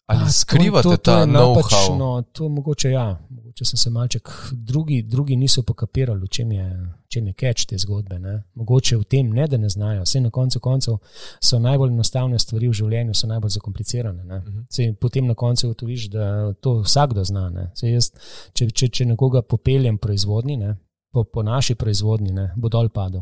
[0.06, 2.24] Ali A, skrivate to, to, to ta know-how?
[2.32, 4.30] To mogoče ja, mogoče sem se malček.
[4.52, 8.20] Drugi, drugi niso pokapirali, v čem je, čem je catch te zgodbe.
[8.20, 8.44] Ne?
[8.54, 10.04] Mogoče v tem ne, da ne znajo.
[10.04, 10.98] Vse na koncu koncev
[11.40, 14.24] so najbolj enostavne stvari v življenju, so najbolj zakomplicirane.
[14.24, 14.60] Uh mhm.
[14.60, 14.96] -huh.
[14.96, 17.72] Potem na koncu ugotoviš, da to vsakdo zna.
[17.82, 18.12] Jaz,
[18.54, 20.78] če, če, če nekoga popeljem proizvodni, ne?
[21.14, 22.54] po, po naši proizvodni, ne?
[22.58, 23.22] bo dol padel.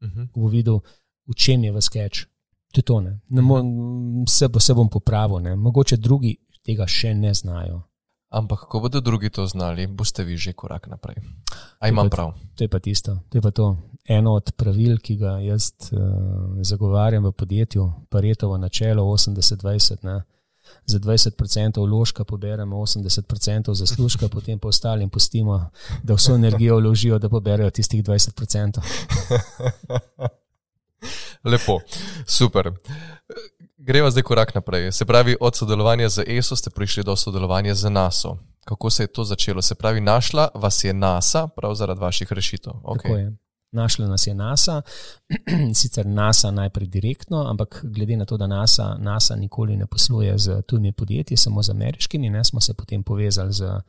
[0.00, 0.28] Uh -huh.
[0.36, 0.80] Bo videl,
[1.26, 2.31] v čem je v sketch.
[2.72, 3.20] To je to, ne.
[3.28, 3.60] Ne mo,
[4.28, 5.56] se, se bom popravil, ne.
[5.56, 7.82] mogoče drugi tega še ne znajo.
[8.32, 11.20] Ampak, ko bodo drugi to znali, boste vi že korak naprej.
[11.84, 12.32] A imam to prav?
[12.56, 13.18] To je pa tisto.
[13.28, 13.76] To je pa to.
[14.08, 16.00] Eno od pravil, ki ga jaz uh,
[16.64, 20.22] zagovarjam v podjetju, Paretovo načelo 80-20.
[20.86, 25.68] Za 20% vložka poberemo 80% zaslužka, potem pa ostalim pustimo,
[26.02, 28.80] da vso energijo vložijo, da poberajo tistih 20%.
[31.44, 31.80] Lepo,
[32.26, 32.70] super.
[33.78, 34.92] Gremo zdaj korak naprej.
[34.92, 38.38] Se pravi, od sodelovanja z ESO ste prišli do sodelovanja z NASO.
[38.64, 39.62] Kako se je to začelo?
[39.62, 42.72] Se pravi, našla vas je NASA prav zaradi vaših rešitev.
[42.72, 43.36] Okay.
[43.72, 44.82] Našla nas je NASA,
[45.80, 50.62] sicer NASA najprej direktno, ampak glede na to, da NASA, NASA nikoli ne posluje z
[50.62, 53.80] tujimi podjetji, samo z ameriškimi, ne, smo se potem povezali z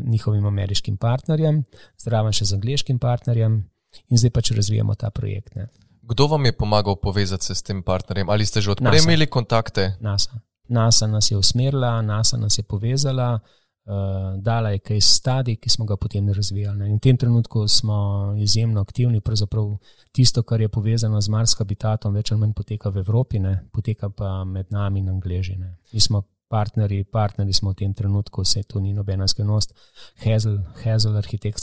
[0.00, 1.64] njihovim ameriškim partnerjem,
[1.98, 3.64] zraven še z angliškim partnerjem
[4.08, 5.54] in zdaj pač razvijamo ta projekt.
[5.54, 5.68] Ne.
[6.08, 8.30] Kdo vam je pomagal povezati se s tem partnerjem?
[8.30, 9.96] Ali ste že odprej imeli kontakte?
[10.00, 10.38] NASA.
[10.68, 13.38] NASA nas je usmerila, NASA nas je povezala,
[13.86, 16.90] uh, dala je kaj stadi, ki smo ga potem razvijali.
[16.90, 19.76] In v tem trenutku smo izjemno aktivni, pravzaprav
[20.12, 23.60] tisto, kar je povezano z Mars habitatom, več ali manj poteka v Evropi, ne?
[23.72, 25.76] poteka pa med nami in Angležine.
[25.92, 29.74] Mi smo partnerji, partnerji smo v tem trenutku, vse to ni nobena skrivnost,
[30.22, 31.62] Hazel, Hazel Architect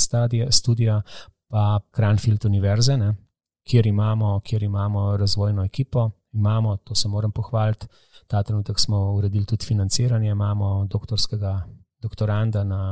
[0.49, 1.01] Studio,
[1.47, 3.15] pa Cranfield Univerze, ne,
[3.63, 6.11] kjer, imamo, kjer imamo razvojno ekipo.
[6.31, 7.87] Imamo, to se moram pohvaliti,
[8.27, 11.63] ta trenutek smo uredili tudi financiranje, imamo doktorskega
[12.01, 12.83] doktoranda na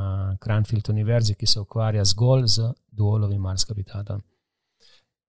[0.43, 4.21] Cranfield Univerzi, ki se ukvarja zgolj z duolovim Mars habitatom.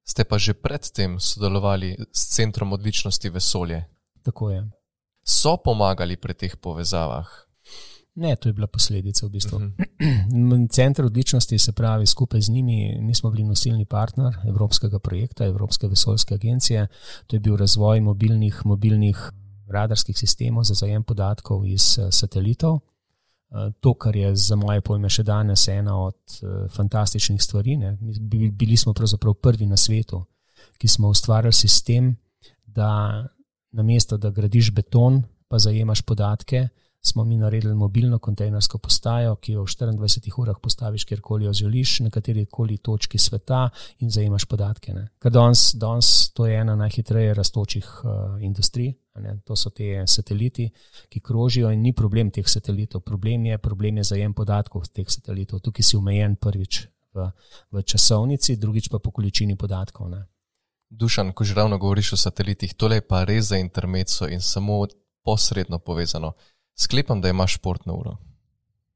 [0.04, 3.84] Ste pa že predtem sodelovali s Centrom odličnosti vesolje?
[4.22, 4.62] Tako je.
[5.22, 7.26] So pomagali pri teh povezavah?
[8.14, 9.56] Ne, to je bila posledica v bistvu.
[9.56, 9.72] Uh Mhm.
[9.72, 10.68] -huh.
[10.76, 15.86] Center odličnosti, se pravi, skupaj z njimi, mi smo bili nosilni partner evropskega projekta, Evropske
[15.86, 16.86] vesoljske agencije.
[17.26, 19.32] To je bil razvoj mobilnih, mobilnih
[19.68, 22.80] radarskih sistemov za zajem podatkov iz eh, satelitov.
[23.52, 27.76] Eh, to, kar je za moje pojme še danes ena od uh, fantastičnih stvari.
[27.76, 27.98] Ne.
[28.52, 30.24] Bili smo pravzaprav prvi na svetu,
[30.78, 32.16] ki smo ustvarjali sistem,
[32.66, 33.26] da
[33.72, 36.68] namesto da gradiš beton, pa zajemaš podatke,
[37.02, 42.00] smo mi naredili mobilno kontejnersko postajo, ki jo v 24 urah postaviš kjerkoli jo želiš,
[42.00, 44.94] na kateri koli točki sveta in zajemaš podatke.
[44.94, 45.08] Ne.
[45.18, 48.94] Ker danes, danes to je ena najhitreje rastočih uh, industrij.
[49.14, 50.70] Ne, to so te sateliti,
[51.08, 53.02] ki krožijo, in ni problem teh satelitov.
[53.04, 55.60] Problem je, problem je zajem podatkov teh satelitov.
[55.60, 57.28] Tukaj si omejen prvič v,
[57.70, 60.08] v časovnici, drugič pa po količini podatkov.
[60.08, 60.22] Ne.
[60.88, 64.86] Dušan, ko že ravno govoriš o satelitih, tole je pa res za intermezzo in samo
[65.24, 66.32] posredno povezano.
[66.74, 68.16] Sklepam, da imaš športno uro.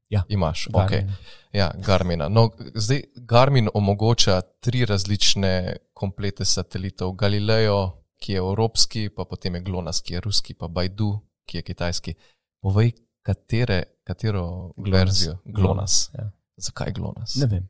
[0.09, 1.09] Ja, imaš, Garmin.
[1.09, 1.15] ok.
[1.53, 2.29] Ja, Garmina.
[2.29, 7.11] No, zdaj Garmin omogoča tri različne komplete satelitov.
[7.11, 11.61] Galileo, ki je evropski, pa potem je GLONASS, ki je ruski, pa Baidu, ki je
[11.61, 12.13] kitajski.
[12.61, 14.99] Povej, katere, katero GLONASS.
[14.99, 16.09] verzijo GLONASS.
[16.13, 16.31] Ja.
[16.57, 17.35] Zakaj GLONASS?
[17.35, 17.69] Ne vem.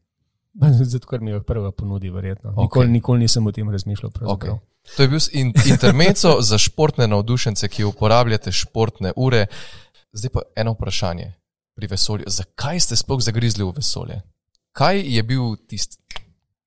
[0.92, 2.52] Zato, ker mi jo prva ponudi, verjetno.
[2.52, 2.62] Ok.
[2.62, 4.12] Nikoli, nikoli nisem o tem razmišljal.
[4.12, 4.56] pravzaprav.
[4.56, 4.60] Okay.
[4.96, 9.46] To je bil in, intermezzo za športne navdušence, ki uporabljate športne ure.
[10.14, 11.34] Zdaj pa eno vprašanje
[11.76, 12.26] pri vesolju.
[12.28, 14.22] Zakaj ste sploh zagrizli v vesolje?
[14.72, 15.98] Kaj je bil tisti?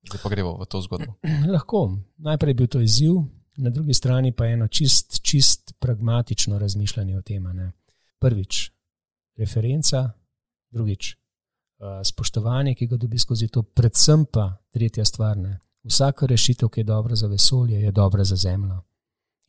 [0.09, 1.14] Zdaj pa gremo v to zgodbo.
[1.55, 1.98] Lahko.
[2.16, 3.14] Najprej je bil to izziv,
[3.57, 7.42] na drugi strani pa eno čist, čist pragmatično razmišljanje o tem.
[7.42, 7.72] ne.
[8.18, 8.72] Prvič,
[9.37, 10.11] referenca,
[10.70, 15.37] drugič, eh, spoštovanje, ki ga dobi skozi to, predvsem pa tretja stvar.
[15.37, 15.59] Ne.
[15.85, 18.83] Vsaka rešitev, ki je dobra za vesolje, je dobra za Zemljo.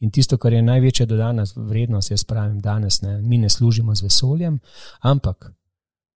[0.01, 4.03] In tisto, kar je največja dodana vrednost, jaz pravim danes, ne, mi ne služimo z
[4.07, 4.59] vesoljem,
[4.99, 5.51] ampak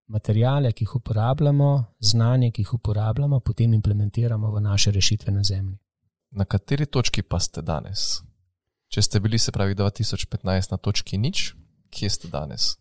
[0.06, 5.78] materijale, ki jih uporabljamo, znanje, ki jih uporabljamo, potem implementiramo v naše rešitve na Zemlji.
[6.30, 8.22] Na kateri točki pa ste danes?
[8.88, 11.54] Če ste bili, se pravi, 2015 na točki nič,
[11.90, 12.74] kje ste danes?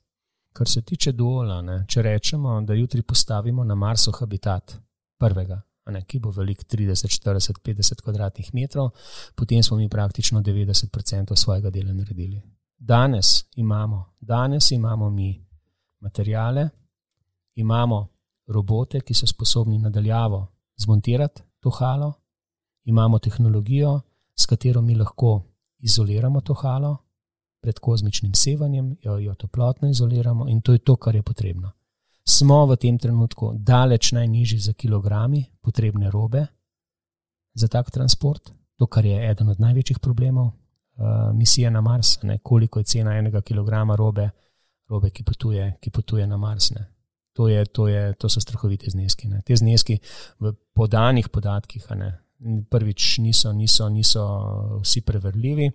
[0.54, 4.78] Kar se tiče duola, ne, če rečemo, da jutri postavimo na Marsu habitat
[5.20, 8.89] prvega, ne, ki bo velik 30, 40, 50 kvadratnih metrov,
[9.36, 12.41] potem smo mi praktično 90% svojega dela naredili.
[12.78, 15.45] Danes imamo, danes imamo mi
[16.00, 16.69] materijale,
[17.56, 18.08] imamo
[18.48, 22.13] robote, ki so sposobni nadaljavo zmontirati to halo,
[22.84, 24.02] imamo tehnologijo,
[24.36, 25.43] s katero mi lahko
[25.80, 26.98] izoliramo to halo
[27.62, 31.71] pred kozmičnim sevanjem, jo, jo toplotno izoliramo in to je to, kar je potrebno.
[32.28, 36.48] Smo v tem trenutku daleč najnižji za kilogrami potrebne robe
[37.54, 42.40] za tak transport, to, kar je eden od največjih problemov uh, misije na Mars, ne,
[42.44, 44.30] koliko je cena enega kilograma robe,
[44.90, 46.72] robe ki, potuje, ki potuje na Mars.
[46.72, 46.86] Ne.
[47.34, 49.28] To, je, to, je, to so strahovite zneski.
[49.28, 49.42] Ne.
[49.42, 50.00] Te zneski
[50.40, 52.12] v podanih podatkih, ne,
[52.70, 54.26] prvič niso, niso, niso
[54.82, 55.72] vsi preverljivi.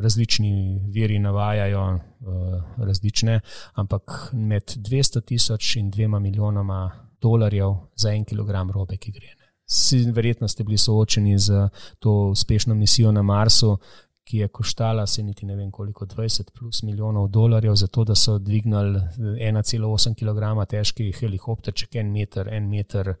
[0.00, 3.40] Različni viri navajajo uh, različne,
[3.74, 9.26] ampak med 200 tisoč in dvema milijonoma dolarjev za en kilogram robe, ki gre.
[9.26, 9.50] Ne.
[9.66, 11.68] Si, verjetno ste bili soočeni z
[11.98, 13.76] to uspešno misijo na Marsu,
[14.24, 18.38] ki je koštala se niti ne vem koliko, 20 plus milijonov dolarjev, zato da so
[18.38, 23.14] dvignili 1,8 kg težki helikopterček en meter, en meter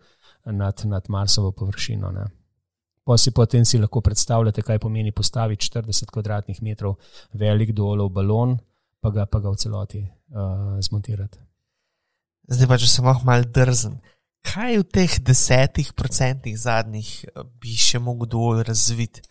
[0.44, 2.10] nad, nad Marsovo površino.
[2.10, 2.26] Ne.
[3.10, 6.94] Pa si potem si lahko predstavljate, kaj pomeni postaviti 40 kvadratnih metrov
[7.34, 8.54] velik dolov balon,
[9.02, 11.42] pa ga, pa ga v celoti uh, zmontirati.
[12.54, 13.98] Zdaj pa, če sem lahko mal drzen.
[14.46, 19.26] Kaj v teh desetih procentih zadnjih eh, bi še mogel dovolj razviti?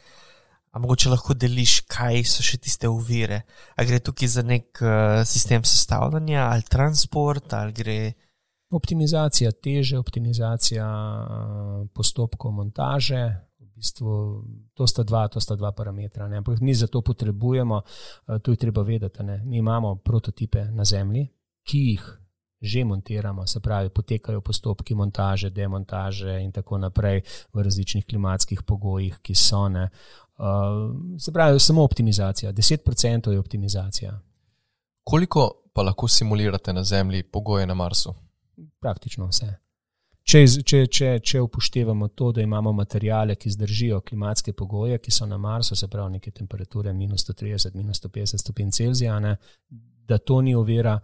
[0.75, 3.45] A mogoče lahko deliš, kaj so še tiste uvire?
[3.79, 7.99] A gre tukaj za nek uh, sistem sestavljanja ali transport, ali gre.
[8.75, 13.29] Optimizacija teže, optimizacija uh, postopkov montaže.
[13.79, 14.13] Bistvu,
[14.75, 16.27] to, sta dva, to sta dva parametra.
[16.27, 16.43] Ne?
[16.43, 19.23] Ampak mi za to potrebujemo, uh, to je treba vedeti.
[19.23, 19.41] Ne?
[19.45, 21.27] Mi imamo prototipe na Zemlji,
[21.63, 22.15] ki jih
[22.61, 27.21] že montiramo, se pravi, potekajo postopki montaže, demontaže in tako naprej
[27.53, 29.69] v različnih klimatskih pogojih, ki so.
[29.69, 29.87] Ne?
[30.35, 34.19] Uh, se pravi, samo optimizacija, 10% je optimizacija.
[35.03, 38.13] Koliko pa lahko simulirate na Zemlji pogoje na Marsu?
[38.79, 39.68] Praktično vse.
[40.29, 45.25] Če, če, če, če upoštevamo to, da imamo materijale, ki zdržijo klimatske pogoje, ki so
[45.25, 49.33] na Marsu, se pravi neke temperature minus 130, minus 150 stopinj Celzija, ne,
[50.09, 50.99] da to ni ovira,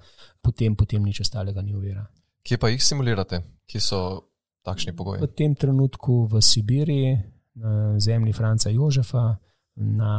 [0.45, 2.05] potem, potem nič ostalega ni ovira.
[2.45, 4.01] Kje pa jih simulirate, kje so
[4.65, 5.23] takšni pogoji?
[5.25, 7.15] V tem trenutku v Sibiriji,
[7.57, 9.31] na zemlji Franca Jožefa,
[9.81, 10.13] na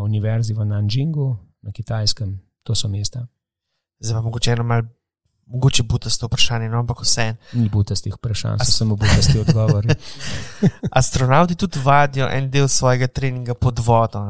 [0.00, 1.34] univerzi v Nanjingu,
[1.68, 2.32] na kitajskem,
[2.64, 3.26] to so mesta.
[4.00, 4.88] Zdaj pa mogoče eno malo,
[5.48, 7.34] mogoče butasto vprašanje, no, ampak vse.
[7.52, 9.88] Ni butastih vprašanj, so samo butasti odgovori.
[11.00, 14.24] Astronauti tudi vadijo en del svojega treninga pod vodo.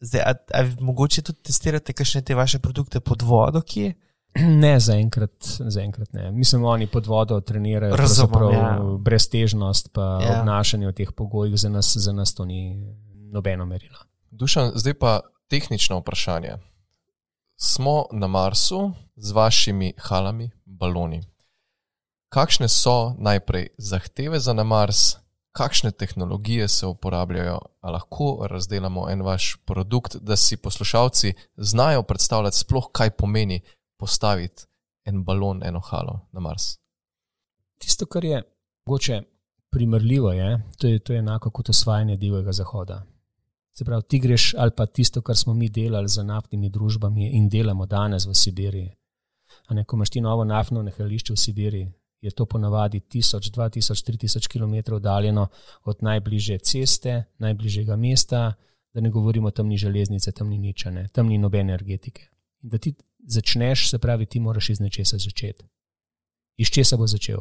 [0.00, 3.94] Zdaj, a, a mogoče tudi testirate kakšne te vaše produkte pod vodo, kje?
[4.62, 6.30] Ne, zaenkrat, zaenkrat ne.
[6.30, 8.78] Mislim, oni pod vodo trenirajo Razumem, ja.
[8.98, 10.32] breztežnost, pa Ja.
[10.32, 10.40] ja.
[10.40, 12.86] obnašanje v teh pogojih, za nas, za nas to ni
[13.32, 13.98] nobeno merilo.
[14.30, 16.56] Dušan, zdaj pa tehnično vprašanje.
[17.62, 21.20] Smo na Marsu z vašimi halami, baloni.
[22.28, 25.16] Kakšne so najprej zahteve za na Mars,
[25.52, 32.56] kakšne tehnologije se uporabljajo, a lahko razdelamo en vaš produkt, da si poslušalci znajo predstavljati
[32.56, 33.60] sploh, kaj pomeni
[33.98, 34.64] postaviti
[35.04, 36.78] en balon, eno halo na Mars.
[37.78, 38.42] Tisto, kar je
[38.86, 39.22] mogoče
[39.70, 43.02] primerljivo, je, to, je, to je enako kot osvajanje divjega zahoda.
[43.80, 47.46] Se pravi, ti greš ali pa tisto, kar smo mi delali z naftnimi družbami in
[47.48, 48.90] delamo danes v Sibiriji.
[49.66, 51.86] A ne, ko imaš ti novo naftno nahajališče v Sibiriji,
[52.20, 55.46] je to ponavadi 1000, 2000, 3000 km oddaljeno
[55.84, 58.52] od najbližje ceste, najbližjega mesta,
[58.92, 62.28] da ne govorimo tam ni železnice, tam ni nič, ne, tam ni nobene energetike.
[62.62, 65.64] In da ti začneš, se pravi, ti moraš iz nečesa začeti.
[66.56, 67.40] Iz česa bo začel?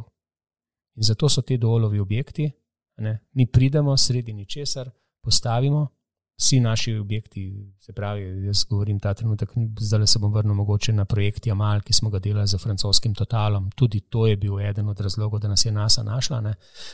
[0.96, 2.52] In zato so te dolovi objekti.
[2.98, 3.20] Ne?
[3.32, 4.90] Mi pridemo sredi ničesar,
[5.22, 5.99] postavimo,
[6.40, 9.50] vsi naši objekti, se pravi, jaz govorim ta trenutek,
[9.80, 13.70] zdaj se bom vrnil mogoče na projekt Jamal, ki smo ga delali z francoskim Totalom.
[13.76, 16.42] Tudi to je bil eden od razlogov, da nas je NASA našla.
[16.42, 16.54] Ne?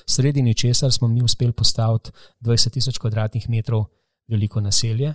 [0.10, 3.86] Sredi ničesar smo mi uspeli postaviti 20 tisoč kvadratnih metrov
[4.28, 5.14] veliko naselje.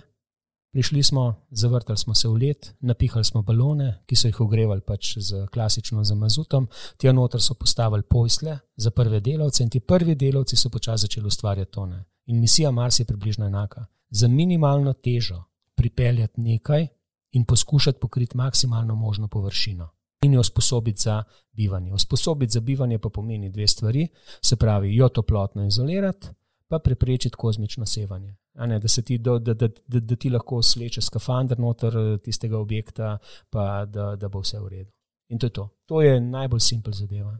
[0.71, 5.17] Prišli smo, zavrtali smo se v let, napihali smo balone, ki so jih ogrevali pač
[5.17, 10.15] z klasično z mazutom, tja noter so postavili pojsle za prve delavce in ti prvi
[10.15, 12.05] delavci so počasi začeli ustvarjati tone.
[12.25, 13.85] In misija Mars je približno enaka.
[14.09, 15.43] Za minimalno težo
[15.75, 16.87] pripeljati nekaj
[17.31, 19.89] in poskušati pokriti maksimalno možno površino.
[20.21, 21.93] In jo usposobiti za bivanje.
[21.93, 24.07] Usposobiti za bivanje pa pomeni dve stvari,
[24.41, 26.27] se pravi, jo toplotno izolirati,
[26.67, 28.35] pa preprečiti kozmično sevanje.
[28.53, 32.17] Ne, da, se ti, do, da, da, da, da ti lahko sleče skafander noter eh,
[32.17, 33.17] tistega objekta,
[33.49, 34.91] pa da, da bo vse v redu.
[35.29, 35.69] In to je to.
[35.85, 37.37] To je najbolj simpel zadeva.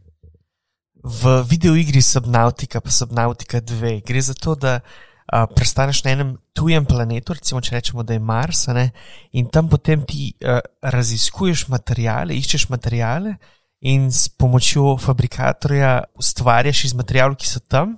[1.04, 4.80] V videoigri Subnautica, pa Subnautica 2, gre za to, da
[5.26, 8.92] a, prestaneš na enem tujem planetu, recimo, če rečemo, da je Mars, ne,
[9.34, 10.60] in tam potem ti a,
[10.94, 13.36] raziskuješ materijale, iščeš materijale
[13.82, 17.98] in s pomočjo fabrikatorja ustvarjaš iz materijalov, ki so tam,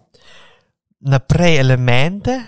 [1.03, 2.39] naprej elemente,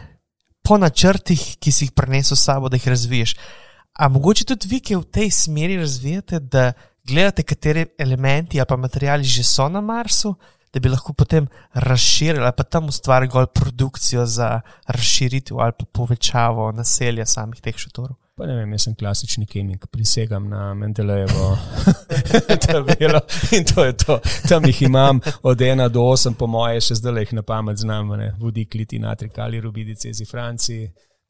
[0.65, 3.35] po načrtih, ki si jih prenesel s sabo, da jih razviješ.
[3.99, 6.71] A mogoče tudi vi, ki v tej smeri razvijate, da
[7.07, 10.35] gledate, kateri elementi ali pa materijali že so na Marsu,
[10.73, 15.85] da bi lahko potem razširili ali pa tam ustvarili gol produkcijo za razširitev ali pa
[15.85, 18.15] povečavo naselja samih teh šotorov.
[18.35, 21.53] Pa ne vem, jaz sem klasični kemik, prisegam na Mendelejevo
[22.67, 23.21] tabelo
[23.55, 24.19] in to je to.
[24.49, 28.11] Tam jih imam od 1 do 8, po moje, še zdaj jih na pamet znam,
[28.19, 28.33] ne?
[28.39, 30.81] vodik, liti, natri, kali, rubidi, cezi, franci,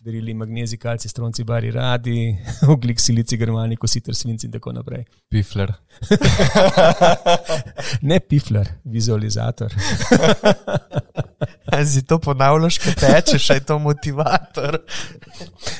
[0.05, 2.37] berili, magnezi, kalci, stronci, bari, radi,
[2.73, 5.05] oglik, silici, germani, kositer, svinci in tako naprej.
[5.29, 5.73] Pifler.
[8.01, 9.73] Ne pifler, vizualizator.
[11.85, 14.77] Si to ponavljaš, kaj tečeš, aj to motivator.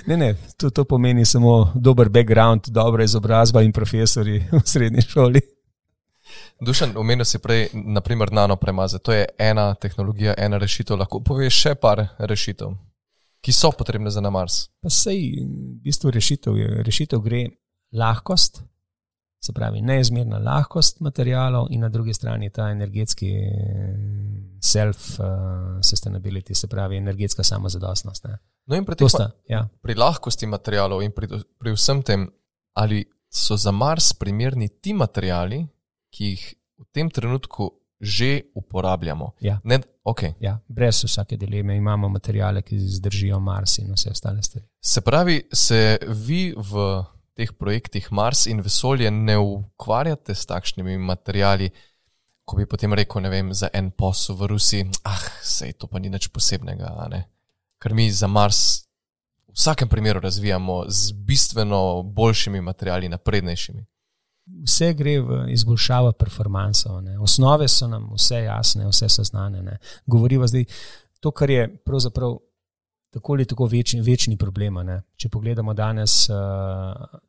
[0.10, 5.42] Ne, ne, to, to pomeni samo dober background, dobra izobrazba in profesori v srednji šoli.
[6.60, 9.00] Dušan, omenil si prej, naprimer, nanopremaze.
[9.00, 10.98] To je ena tehnologija, ena rešitev.
[11.00, 12.76] Lahko poveš še par rešitev,
[13.46, 14.66] ki so potrebne za na Mars.
[14.82, 17.44] Pa sej, v bistvu rešitev, je, rešitev gre
[17.94, 18.64] lahkost,
[19.46, 23.30] se pravi neizmerna lahkost materijalov in na drugi strani ta energetski
[24.66, 28.26] self-sustainability, se pravi energetska samozadostnost.
[28.26, 28.40] Ne.
[28.66, 29.62] No in pri, teh, sta, ja.
[29.82, 31.30] pri lahkosti materijalov in pri,
[31.62, 32.26] pri vsem tem,
[32.82, 35.62] ali so za Mars primerni ti materijali,
[36.10, 36.48] ki jih
[36.82, 39.32] v tem trenutku že uporabljamo.
[39.42, 39.60] Ja.
[39.64, 40.34] Ne, okay.
[40.40, 44.66] Ja, brez vsake dileme imamo materijale, ki zdržijo Mars in vse ostale stvari.
[44.82, 47.04] Se pravi, se vi v
[47.36, 51.70] teh projektih Mars in vesolje ne ukvarjate s takšnimi materijali,
[52.46, 56.00] ko bi potem rekel, ne vem, za en posel v Rusiji, ah, sej to pa
[56.00, 56.94] ni nič posebnega.
[57.82, 58.86] Ker mi za Mars
[59.48, 63.86] v vsakem primeru razvijamo z bistveno boljšimi materijali, naprednejšimi.
[64.46, 66.90] Vse gre v izboljšavo performansa.
[67.22, 69.78] Osnove so nam vse jasne, vse so znane.
[70.06, 70.66] Govoriva zdaj
[71.20, 72.38] to, kar je pravzaprav
[73.16, 74.74] tako ali tako večni, večni problem.
[74.74, 75.02] Ne?
[75.16, 76.36] Če pogledamo danes uh,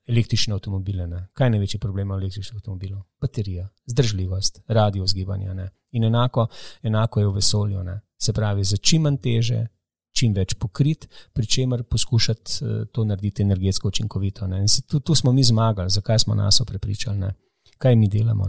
[0.09, 1.29] električne avtomobile, ne?
[1.33, 3.05] kaj je največji problem električnih avtomobilov?
[3.21, 5.55] Baterija, zdržljivost, radio zgibanja.
[5.55, 5.69] Ne?
[5.93, 6.49] In enako,
[6.83, 7.85] enako je v vesolju.
[7.85, 8.01] Ne?
[8.19, 9.67] Se pravi, za čim manj teže,
[10.17, 14.49] čim več pokrit, pri čemer poskušati uh, to narediti energetsko učinkovito.
[14.89, 17.35] Tu, tu smo mi zmagali, zakaj smo nas prepričali, ne?
[17.79, 18.49] kaj mi delamo.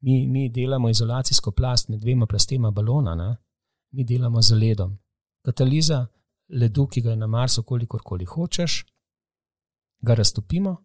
[0.00, 3.36] Mi, mi delamo izolacijsko plast med dvema plastema balona, ne?
[3.90, 4.98] mi delamo z ledom.
[5.44, 6.06] Kataliza
[6.48, 8.84] ledu, ki ga je na Marsu, kolikor koli hočeš,
[10.00, 10.76] ga raztopimo,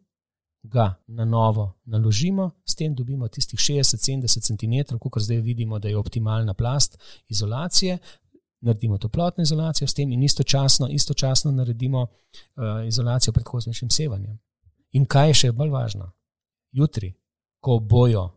[0.64, 5.98] ga na novo naložimo, s tem dobimo tistih 60-70 cm, kot zdaj vidimo, da je
[5.98, 6.98] optimalna plast
[7.28, 7.98] izolacije.
[8.64, 14.40] Naredimo toplotno izolacijo s tem, in istočasno, istočasno naredimo uh, izolacijo pred kozmičnim sevanjem.
[14.96, 16.12] In kaj je še bolj važno?
[16.72, 17.12] Jutri,
[17.60, 18.30] ko bojo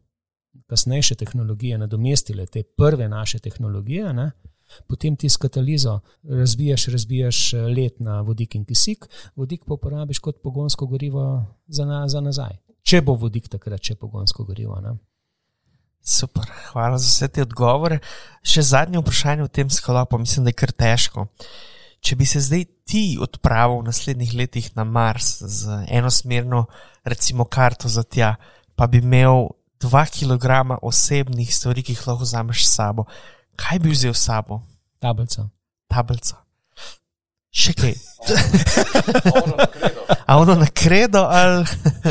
[0.67, 4.31] kasnejše tehnologije nadomestile te prve naše tehnologije, ne,
[4.89, 9.07] potem ti s katalizo razbijaš, razbijaš eh, let na vodik in kisik,
[9.37, 12.57] vodik pa uporabiš kot pogonsko gorivo za, na, za nazaj.
[12.83, 14.81] Če bo vodik takrat, če pogonsko gorivo.
[14.81, 14.97] Ne?
[16.07, 17.99] Super, hvala za vse te odgovore.
[18.47, 21.27] Še zadnje vprašanje v tem sklopu, mislim, da je kar težko.
[21.99, 26.69] Če bi se zdaj ti odpravil v naslednjih letih na Mars z enosmerno,
[27.03, 28.37] recimo, karto za tja,
[28.79, 29.51] pa bi imel
[29.83, 33.09] dva kilograma osebnih stvari, ki jih lahko vzameš s sabo,
[33.59, 34.63] kaj bi vzel s sabo?
[35.03, 35.51] Tablico.
[35.91, 36.39] Tablico.
[37.51, 37.99] Še kaj.
[40.27, 41.65] A ono na kredo ali.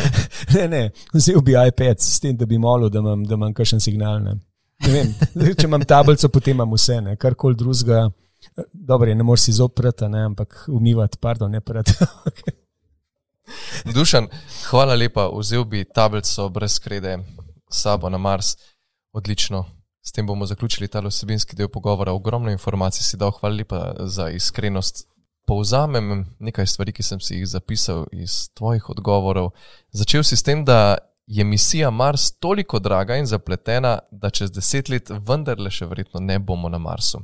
[0.56, 3.80] ne, ne, vzel bi iPad s tem, da bi molil, da imam, da imam kakšen
[3.80, 4.22] signal.
[4.24, 4.38] Ne.
[4.86, 5.12] Ne vem,
[5.56, 8.10] če imam tablico, potem imam vse, karkoli drugega.
[8.74, 11.96] Dobro, ne moreš si zoprati, ampak umivati, pardon, ne prati.
[13.96, 14.28] Dušan,
[14.70, 17.18] hvala lepa, vzel bi tablico brez krede
[17.70, 18.56] s sabo na Mars.
[19.16, 19.64] Odlično,
[20.06, 22.14] S tem bomo zaključili ta osebinski del pogovora.
[22.14, 25.08] Ogromno informacij si dal, hvala lepa za iskrenost.
[25.46, 29.52] Povzamem nekaj stvari, ki sem si jih zapisal iz tvojih odgovorov.
[29.92, 34.90] Začel si s tem, da je misija Mars toliko draga in zapletena, da čez deset
[34.90, 37.22] let vendarle še verjetno ne bomo na Marsu.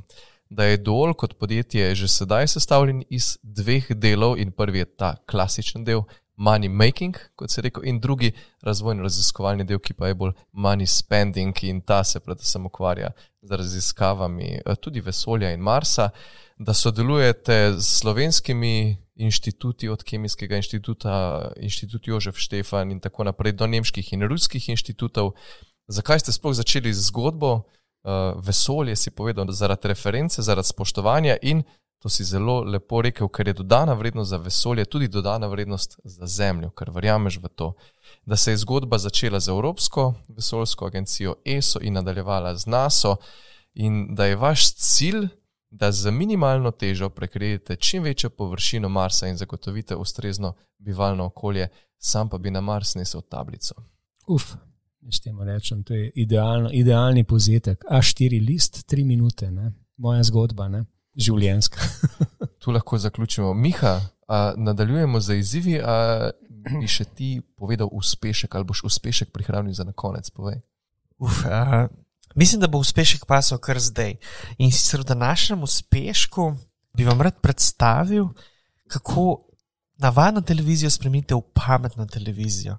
[0.50, 5.14] Da je Dol kot podjetje že sedaj sestavljen iz dveh delov in prvi je ta
[5.26, 6.04] klasičen del,
[6.36, 11.64] money making, kot se reče, in drugi razvojno-raziskovalni del, ki pa je bolj money spending
[11.64, 13.12] in ta se predvsem ukvarja
[13.42, 16.10] z raziskavami eh, tudi vesolja in Marsa,
[16.62, 21.14] da sodelujete z slovenskimi inštituti, od Kemijskega inštituta,
[21.56, 25.34] inštitut Jožef Štefan in tako naprej, do nemških in ruskih inštitutov.
[25.88, 27.62] Zakaj ste sploh začeli z zgodbo?
[28.02, 31.62] Uh, vesolje si povedal, zaradi reference, zaradi spoštovanja in
[32.02, 36.26] To si zelo lepo rekel, ker je dodana vrednost za vesolje, tudi dodana vrednost za
[36.26, 37.68] Zemljo, ker verjameš v to.
[38.26, 43.16] Da se je zgodba začela z Evropsko vesoljsko agencijo ESO in nadaljevala z NASO,
[43.74, 45.28] in da je vaš cilj,
[45.72, 51.68] da z minimalno težo prekrijete čim večjo površino Marsa in zagotovite ustrezno bivalno okolje,
[51.98, 53.74] sam pa bi na Mars nesel tablico.
[54.26, 54.54] Uf,
[55.00, 57.84] neštemo rečem, to je idealno, idealni povzetek.
[57.90, 59.72] A4 list, tri minute, ne?
[59.96, 60.68] moja zgodba.
[60.68, 60.84] Ne?
[61.16, 61.80] življenjska.
[62.62, 63.52] tu lahko zaključimo.
[63.54, 63.98] Miha,
[64.56, 65.78] nadaljujemo z izzivi.
[66.62, 70.30] Bi še ti povedal uspešek ali boš uspešek prihranil za na konec?
[71.18, 71.88] Uf, a,
[72.34, 74.16] mislim, da bo uspešek pasal kar zdaj.
[74.58, 76.54] In sicer v današnjem uspešku
[76.96, 78.28] bi vam rad predstavil,
[78.88, 79.44] kako
[79.98, 82.76] navadno televizijo spremenite v pametno televizijo.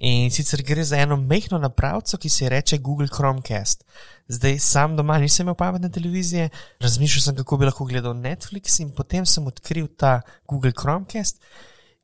[0.00, 3.84] In sicer gre za eno mehko napravco, ki se imenuje Google Chromecast.
[4.28, 6.48] Zdaj sam doma nisem imel pametne televizije,
[6.80, 11.40] razmišljal sem, kako bi lahko gledal Netflix, in potem sem odkril ta Google Chromecast.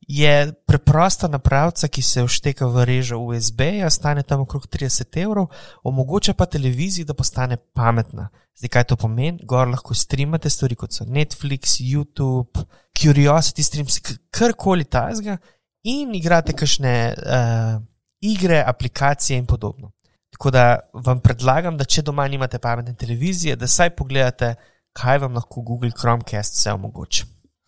[0.01, 5.49] Je preprosta napravca, ki se všteka v režo USB, stane tam okrog 30 evrov,
[5.83, 8.29] omogoča pa televiziji, da postane pametna.
[8.57, 9.43] Zdaj, kaj to pomeni?
[9.43, 12.63] Gor lahko streamate stvari kot so Netflix, YouTube,
[12.97, 13.99] Curiosity Streams,
[14.31, 15.37] karkoli tajzga
[15.83, 17.83] in igrate kakšne uh,
[18.21, 19.91] igre, aplikacije in podobno.
[20.31, 24.55] Tako da vam predlagam, da če doma nimate pametne televizije, da saj pogledate,
[24.93, 27.25] kaj vam lahko Google Chromecast vse omogoča.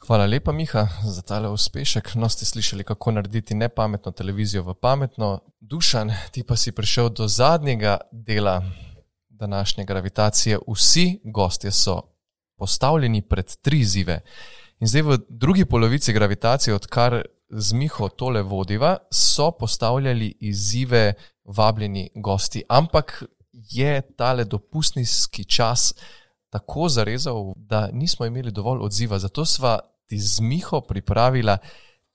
[0.07, 2.15] Hvala lepa, Miha, za tale uspešek.
[2.15, 5.39] No, ste slišali, kako narediti nepametno televizijo v pametno.
[5.59, 8.63] Dušan, ti pa si prišel do zadnjega dela
[9.29, 10.59] današnje gravitacije.
[10.67, 12.01] Vsi gostje so
[12.57, 14.21] postavljeni pred tri zive.
[14.79, 22.09] In zdaj v drugi polovici gravitacije, odkar z Miho tole vodiva, so postavljali izzive vabljeni
[22.15, 22.63] gosti.
[22.69, 25.93] Ampak je tale dopustniški čas
[26.49, 29.19] tako zarezal, da nismo imeli dovolj odziva.
[29.19, 31.57] Zato sva ti z Miho pripravila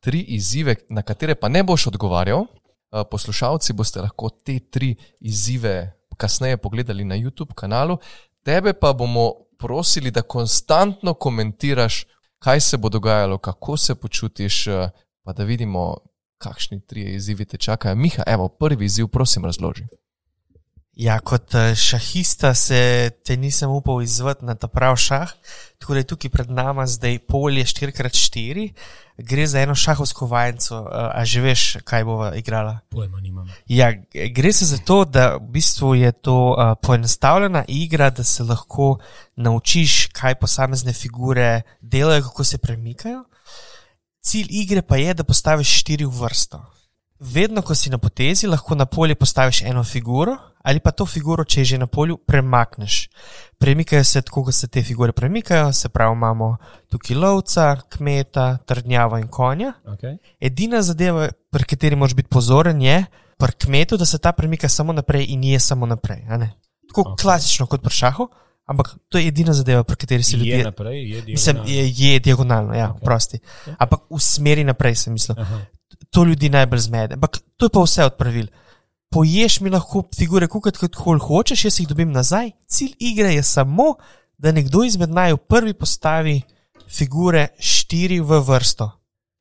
[0.00, 2.40] tri izzive, na katere pa ne boš odgovarjal.
[2.40, 7.98] Uh, poslušalci boste lahko te tri izzive kasneje pogledali na YouTube kanalu.
[8.42, 12.04] Tebe pa bomo prosili, da konstantno komentiraš,
[12.38, 14.88] kaj se bo dogajalo, kako se počutiš, uh,
[15.22, 15.96] pa da vidimo,
[16.38, 17.94] kakšni tri izzivi te čakajo.
[17.94, 19.86] Miha, evo, prvi izziv, prosim, razloži.
[20.94, 25.32] Ja, kot eh, šahista se te nisem upal izvati na ta prav šah,
[25.78, 28.68] tako da je tukaj pred nami zdaj polje 4x4,
[29.18, 30.78] gre za eno šahovsko vajenco.
[30.78, 32.78] Eh, a že veš, kaj bo igrala?
[32.94, 33.50] Pojma nimam.
[33.66, 33.90] Ja,
[34.34, 38.98] gre se za to, da v bistvu je to uh, poenostavljena igra, da se lahko
[39.36, 43.24] naučiš, kaj posamezne figure delajo, kako se premikajo.
[44.22, 46.62] Cilj igre pa je, da postaviš štiri v vrsto.
[47.20, 51.44] Vedno, ko si na potezi, lahko na polje postaviš eno figuro, ali pa to figuro,
[51.44, 53.08] če je že na polju, premakneš.
[53.58, 56.56] Premikajo se tako, kot se te figure premikajo, se pravi, imamo
[56.90, 59.72] tukaj lovca, kmeta, trdnjava in konja.
[59.86, 60.18] Okay.
[60.40, 63.04] Edina zadeva, pri kateri moraš biti pozoren, je
[63.38, 66.24] pri kmetu, da se ta premika samo naprej in je samo naprej.
[66.26, 67.06] Tako Ok.
[67.06, 67.22] okay.
[67.22, 68.28] klasično kot pri šahu,
[68.64, 70.64] ampak to je edina zadeva, pri kateri se Je ljudje.
[70.64, 72.96] naprej, je Mislim, je, je diagonalno, ja, Ok.
[72.96, 73.04] okay.
[73.04, 73.38] prosti.
[73.66, 73.76] Ja.
[73.78, 75.36] Ampak v smeri naprej sem mislil.
[75.38, 75.60] Aha.
[76.10, 77.14] To ljudi najbolj zmede.
[77.14, 78.46] Ampak to je pa vse od pravil.
[79.10, 82.50] Poješ mi lahko figure, kot kot hol hočeš, jaz jih dobim nazaj.
[82.66, 83.94] Cilj igre je samo,
[84.38, 86.42] da nekdo izmed naju prvi postavi
[86.88, 88.90] figure štiri v vrsto.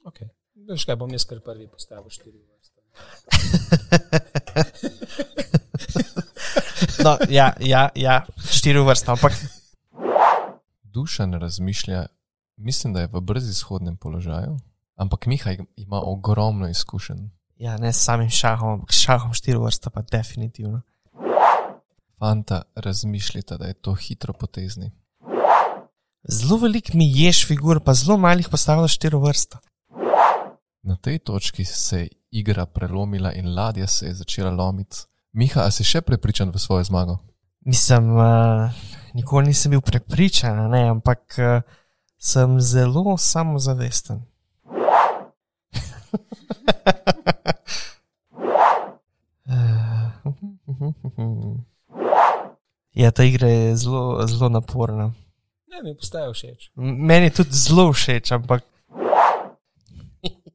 [0.06, 0.30] Okay.
[0.70, 2.82] Veš kaj, bom jaz kar prvi postavil štiri vrste.
[7.04, 9.34] No, ja, ja, ja štiri v vrsto, ampak
[10.84, 12.06] Dušan razmišlja,
[12.58, 14.58] mislim, da je v brezizhodnem položaju,
[14.96, 17.30] ampak Miha ima ogromno izkušenj.
[17.58, 20.82] ja, ne s samim šahom, ampak s šahom štiri vrste pa definitivno.
[22.20, 24.92] Fanta razmišljata, da je to hitro potezni.
[26.24, 29.58] Zelo velik mi ješ figur, pa zelo malih postavlja štiri vrste.
[30.84, 34.98] Na tej točki se je igra prelomila in ladja se je začela lomiti.
[35.34, 37.18] Miha, a si še prepričan v svojo zmago?
[37.66, 38.70] Mislim, uh,
[39.18, 41.66] nikoli nisem bil prepričan, ne, ampak uh,
[42.22, 44.22] sem zelo samozavesten.
[52.94, 55.10] ja, ta igra je zelo, zelo naporna.
[55.74, 56.78] Ne, mi postaje všeč.
[56.78, 58.62] Meni je tudi zelo všeč, ampak.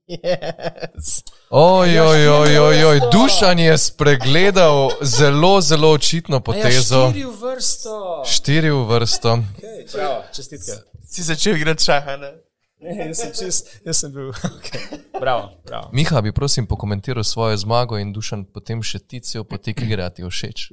[0.25, 1.23] Yes.
[1.51, 7.01] Oj, oj, oj, oj, oj, Dušan je spregledal zelo, zelo očitno potezo.
[7.01, 8.23] Ja, štiri v vrsto.
[8.25, 9.29] Štiri v vrsto.
[9.37, 10.73] Okay, bravo, čestitke.
[11.09, 12.33] Si začel igrati šaha, ne?
[12.81, 14.33] Ne, jaz sem, čist, jaz sem bil.
[14.59, 15.01] Okay.
[15.21, 15.91] Bravo, bravo.
[15.93, 20.25] Miha bi prosim pokomentiral svojo zmago in Dušan potem še ti cel potek igre ti
[20.25, 20.73] všeč.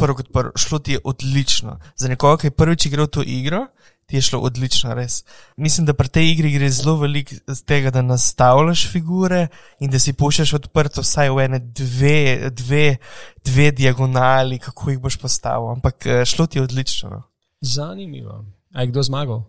[0.00, 1.76] Prvo kot prvo, šlo ti je odlično.
[1.96, 3.66] Za nekoga, ki je prvič igral to igro,
[4.06, 5.22] ti je šlo odlično, res.
[5.56, 9.46] Mislim, da pri tej igri gre zelo veliko z tega, da nastavljaš figure
[9.80, 12.96] in da si puščaš odprto vsaj v ene dve, dve,
[13.44, 15.70] dve diagonali, kako jih boš postavil.
[15.76, 17.10] Ampak eh, šlo ti je odlično.
[17.10, 17.22] No.
[17.60, 18.44] Zanimivo.
[18.74, 19.42] A je kdo zmagal?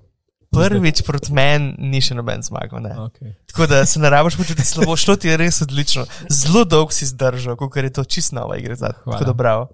[0.53, 2.83] Prvič proti meni ni še noben zmagal.
[2.83, 2.93] Ne.
[3.09, 3.33] Okay.
[3.49, 6.05] Tako da se ne rabiš počutiti slabo, šlo ti je res odlično.
[6.29, 8.77] Zelo dolgo si zdržal, ker je to čist nova igra.
[8.77, 9.17] Hvala.
[9.17, 9.67] Tako da bravo.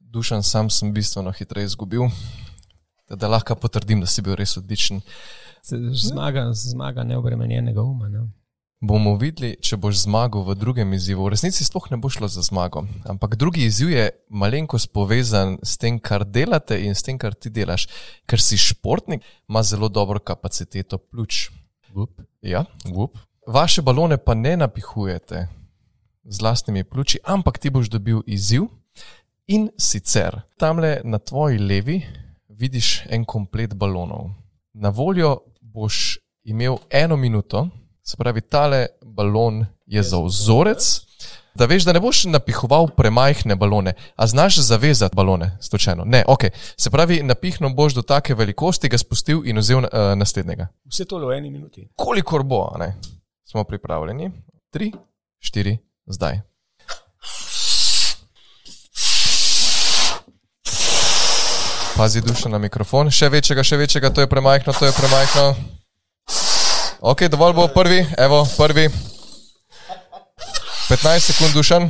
[0.00, 2.08] Dušan, sam sem bistveno hitreje izgubil,
[3.08, 5.00] da, da lahko potrdim, da si bil res odličen.
[5.92, 8.08] Zmaga, zmaga neobremenjenega uma.
[8.08, 8.28] Ne?
[8.80, 11.24] Bomo videli, če boš zmagal v drugem izzivu.
[11.26, 15.74] V resnici sploh ne bo šlo za zmago, ampak drugi izziv je malenkost povezan s
[15.82, 17.88] tem, kar delate in s tem, kar ti delaš.
[18.30, 21.48] Ker si športnik, ima zelo dobro kapaciteto pljuč.
[21.96, 22.22] Up.
[22.42, 23.18] Ja, up.
[23.48, 25.48] Vaše balone pa ne napihujete
[26.28, 28.68] z lastnimi pljuči, ampak ti boš dobil izziv.
[29.48, 32.02] In sicer tamle na tvoji levi
[32.58, 34.30] vidiš en komplet balonov.
[34.72, 37.68] Na voljo boš imel eno minuto,
[38.02, 41.00] se pravi, tale balon je za vzorec,
[41.54, 43.92] da veš, da ne boš napihoval premajhne balone.
[44.16, 46.04] A znaš zavezati balone, stočeno?
[46.04, 46.44] Ne, ok.
[46.76, 51.18] Se pravi, napihnil boš do take velikosti, ga spustil in vzel uh, naslednjega Vse to
[51.18, 51.88] v eni minuti.
[51.96, 52.94] kolikor bo, ne?
[53.44, 54.30] smo pripravljeni.
[54.70, 54.92] Tri,
[55.38, 56.40] štiri, zdaj.
[61.98, 65.46] Pazi duša na mikrofon, še večjega, še večjega, to je premajhno, to je premajhno.
[67.10, 68.84] Ok, dovolj bo prvi, evo, prvi.
[70.86, 71.88] 15 sekund dušan.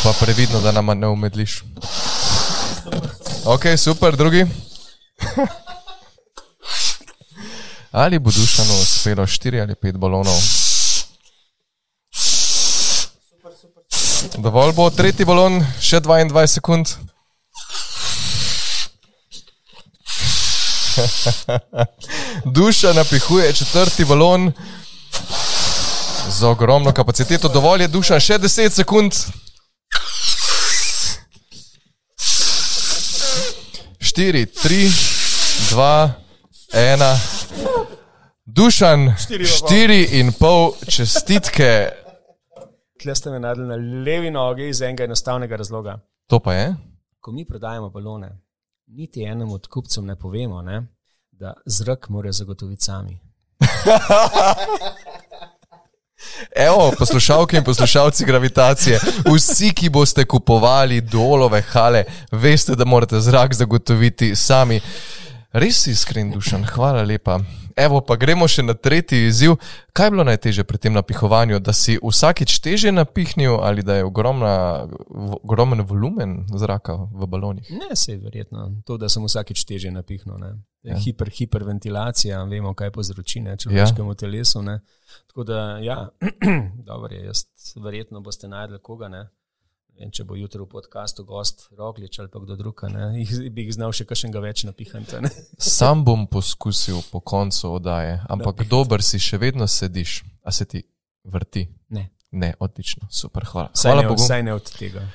[0.00, 1.58] Pa previdno, da nam ne umedliš.
[3.44, 4.46] Ok, super, drugi.
[7.92, 10.40] Ali bo dušano uspelo 4 ali 5 balonov?
[14.36, 16.96] Dovolj bo tretji balon, še 22 sekund.
[22.56, 24.52] Duša napihuje četrti balon.
[26.28, 29.14] z ogromno kapaciteto, dovolj je duša, še 10 sekund.
[34.00, 34.90] 4, 3,
[35.70, 36.10] 2,
[36.72, 37.16] 1.
[38.46, 39.14] Dušan,
[39.68, 42.05] 4 in pol čestitke.
[43.02, 45.98] Tle ste me naredili na levi nogi iz enega enostavnega razloga.
[46.26, 46.74] To pa je?
[47.20, 48.38] Ko mi prodajemo balone,
[48.86, 50.86] niti enemu od kupcev ne povemo, ne,
[51.30, 53.18] da zrak morajo zagotoviti sami.
[56.56, 58.98] Evo, poslušalke in poslušalci gravitacije,
[59.34, 64.80] vsi, ki boste kupovali dolove hale, veste, da morate zrak zagotoviti sami.
[65.52, 67.40] Res iskren dušan, hvala lepa.
[67.76, 69.58] Evo, pa gremo še na tretji izziv.
[69.92, 74.06] Kaj je bilo najtežje pri tem napihovanju, da si vsakič teže napihnil ali da je
[74.08, 74.88] ogromna,
[75.42, 77.68] ogromen volumen zraka v balonih?
[77.76, 80.40] Ne, se je verjetno to, da sem vsakič teže napihnil.
[80.40, 80.54] Ne.
[80.86, 80.94] Ja.
[80.94, 81.02] Ja.
[81.04, 84.18] Hiper, hiperventilacija, vemo, kaj povzroči ne, človeškemu ja.
[84.24, 84.62] telesu.
[84.64, 84.78] Ne.
[85.28, 85.98] Tako da, ja,
[86.88, 87.44] dobro je, jaz
[87.76, 89.12] verjetno boste najdel koga.
[89.12, 89.26] Ne.
[89.96, 93.64] Vem, če bo jutri v podkastu gost Roglič ali pa kdo drug, ne, jih, bi
[93.64, 95.22] jih znal še kakšnega več napihati.
[95.24, 95.30] ne.
[95.56, 100.84] Sam bom poskusil po koncu oddaje, ampak dober si še vedno sediš, a se ti
[101.24, 101.64] vrti.
[101.96, 102.12] Ne.
[102.36, 103.72] Ne, odlično, super, hvala.
[103.72, 104.20] Vsaj Hvala ne, Bogu.
[104.20, 105.00] vsaj ne od tega.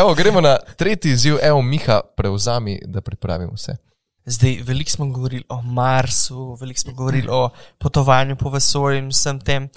[0.00, 3.76] Evo, gremo na tretji izziv, evo, Miha, prevzami, da pripravim vse.
[4.28, 9.40] Zdaj, veliko smo govorili o Marsu, veliko smo govorili o potovanju po vesolju in vsem
[9.40, 9.68] tem.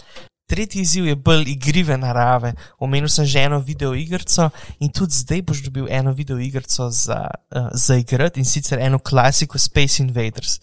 [0.52, 2.54] Tretji izziv je bolj igrive narave.
[2.80, 4.50] Omenil sem že eno video igrico
[4.80, 9.00] in tudi zdaj boš dobil eno video igrico za, uh, za igrati in sicer eno
[9.00, 10.60] klasiko Space Invaders.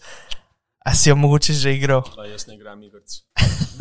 [0.85, 2.03] A si jo mogoče že igral?
[2.15, 3.17] Pa jaz ne igram igrc.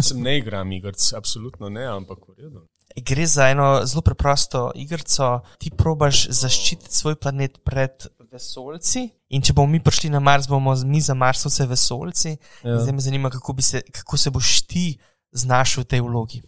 [0.08, 2.64] Sem ne igram igrc, absolutno ne, ampak v redu.
[2.96, 5.40] Gre za eno zelo preprosto igrico.
[5.60, 9.04] Ti probaš zaščititi svoj planet pred vesoljci.
[9.28, 12.36] In če bomo mi prišli na Mars, bomo mi za Marsovce vesoljci.
[12.64, 12.80] Ja.
[12.80, 14.86] Zdaj me zanima, kako, se, kako se boš ti
[15.32, 16.42] znašel v tej vlogi.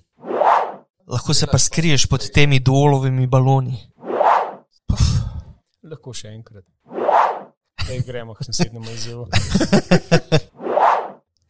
[1.07, 3.78] Lahko se pa skriješ pod temi dolovimi baloni.
[5.83, 6.64] Lahko še enkrat.
[7.85, 9.26] Zdaj gremo k naslednjemu izzivu.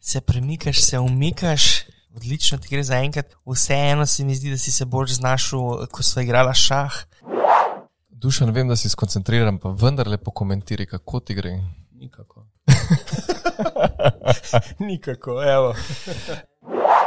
[0.01, 3.35] Se premikaš, se umikaš, odlično ti gre za enkrat.
[3.45, 6.93] Vseeno se mi zdi, da si se bolj znašel, ko sva igrala šah.
[8.09, 11.53] Dušan, vem, da si skoncentriran, pa vendarle pokomentiraj, kako ti gre.
[11.91, 12.47] Nikako.
[14.89, 15.75] Nikako, evo.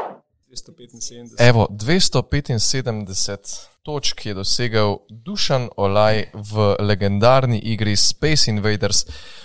[0.55, 1.37] 275.
[1.39, 9.05] Evo, 275 točk je dosegel Dušan Olaj v legendarni igri Space Invaders.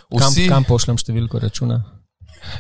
[0.10, 2.00] Kam, Vsi, kam pošljem številko računa?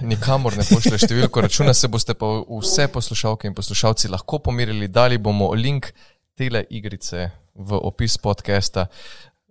[0.01, 4.89] nikamor ne pošlje številko računa, se boste pa vse poslušalke in poslušalci lahko pomirili.
[4.91, 5.91] Dali bomo link
[6.37, 8.87] tele igrice v opis podcasta.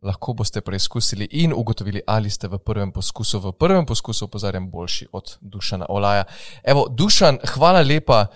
[0.06, 5.08] Lahko boste preizkusili in ugotovili, ali ste v prvem poskusu, v prvem poskusu, opozarjam, boljši
[5.12, 6.28] od Dušana Olaja.
[6.62, 8.28] Evo, Dušan, hvala lepa.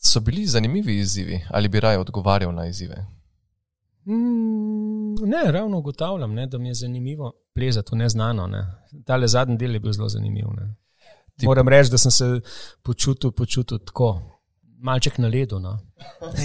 [0.00, 3.06] So bili zanimivi izzivi, ali bi raje odgovarjal na izzive?
[4.06, 8.46] Mm, ne, ravno ugotavljam, ne, da mi je zanimivo plezati v neznano.
[8.46, 8.66] Ne.
[9.04, 10.44] Tale zadnji del je bil zelo zanimiv.
[10.56, 10.74] Ne.
[11.36, 12.40] Ti- Moram reči, da sem se
[12.82, 14.38] počutil, počutil tako,
[14.78, 15.58] malček na ledu.
[15.58, 15.78] No.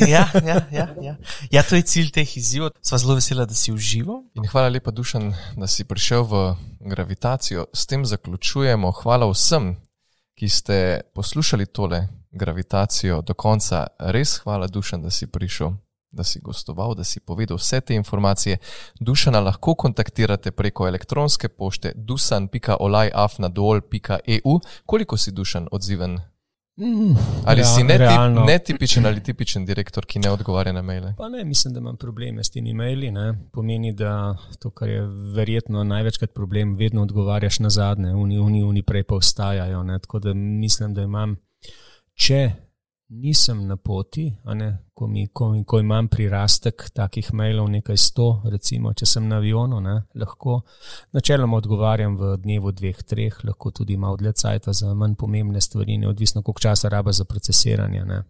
[0.07, 1.15] Ja, ja, ja, ja.
[1.51, 2.71] ja, to je cilj teh izzivov.
[2.81, 4.23] Sva zelo vesela, da si užival.
[4.33, 7.65] In hvala lepa, Dušan, da si prišel v gravitacijo.
[7.73, 8.91] S tem zaključujemo.
[8.91, 9.75] Hvala vsem,
[10.43, 13.87] ki ste poslušali tole gravitacijo do konca.
[13.99, 15.71] Res hvala, Dušan, da si prišel,
[16.11, 18.57] da si gostoval, da si povedal vse te informacije.
[18.99, 24.59] Dušana lahko kontaktirate preko elektronske pošte dusan.olajafnadol.eu.
[24.85, 26.19] Koliko si Dušan odziven?
[26.77, 27.13] Mm,
[27.45, 28.43] Ali rea- si realno.
[28.43, 31.13] netipičen ali tipičen direktor, ki ne odgovarja na maile?
[31.17, 33.11] Pa ne, mislim, da imam probleme s temi e-maili.
[33.11, 33.33] Ne.
[33.51, 34.13] Pomeni, da
[34.59, 35.01] to, kar je
[35.35, 39.83] verjetno največkrat problem, vedno odgovarjaš na zadnje, uni, uni, uni prej pa ostajajo.
[39.83, 39.99] Ne.
[39.99, 41.35] Tako da mislim, da imam,
[42.15, 42.51] če
[43.13, 48.93] nisem na poti, ne, ko, mi, ko, ko imam prirastek takih mailov, nekaj sto, recimo,
[48.93, 50.61] če sem na avionu, ne, lahko
[51.13, 55.97] načeloma odgovarjam v dnevu, dveh, treh, lahko tudi malo dlje cajta za manj pomembne stvari,
[56.01, 58.05] neodvisno koliko časa raba za procesiranje.
[58.09, 58.23] Ne.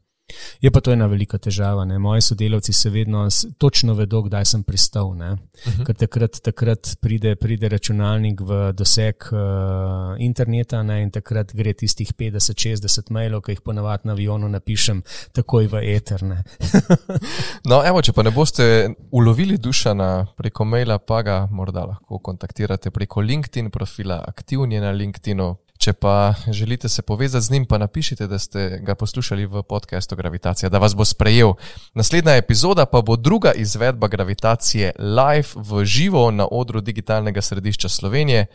[0.62, 1.86] Je pa to ena velika težava.
[1.86, 2.00] Ne?
[2.00, 5.08] Moji sodelavci se vedno točno vedo, kdaj sem pristal.
[5.08, 5.86] Uh -huh.
[5.86, 11.02] Ker takrat, takrat pride, pride računalnik v doseg uh, interneta ne?
[11.02, 16.24] in takrat gre tistih 50-60 mailov, ki jih ponavadi na avionu napišem, takoj v eter.
[16.24, 16.44] ne.
[17.70, 22.92] No, evo, če pa ne boste ulovili Dušana preko maila, pa ga morda lahko kontaktirate
[22.92, 25.56] preko LinkedIn profila, aktivni na LinkedInu.
[25.84, 30.16] Če pa želite se povezati z njim, pa napišite, da ste ga poslušali v podkastu
[30.16, 31.54] Gravitacija, da vas bo sprejel.
[31.94, 38.46] Naslednja epizoda pa bo druga izvedba Gravitacije live v živo na odru digitalnega središča Slovenije.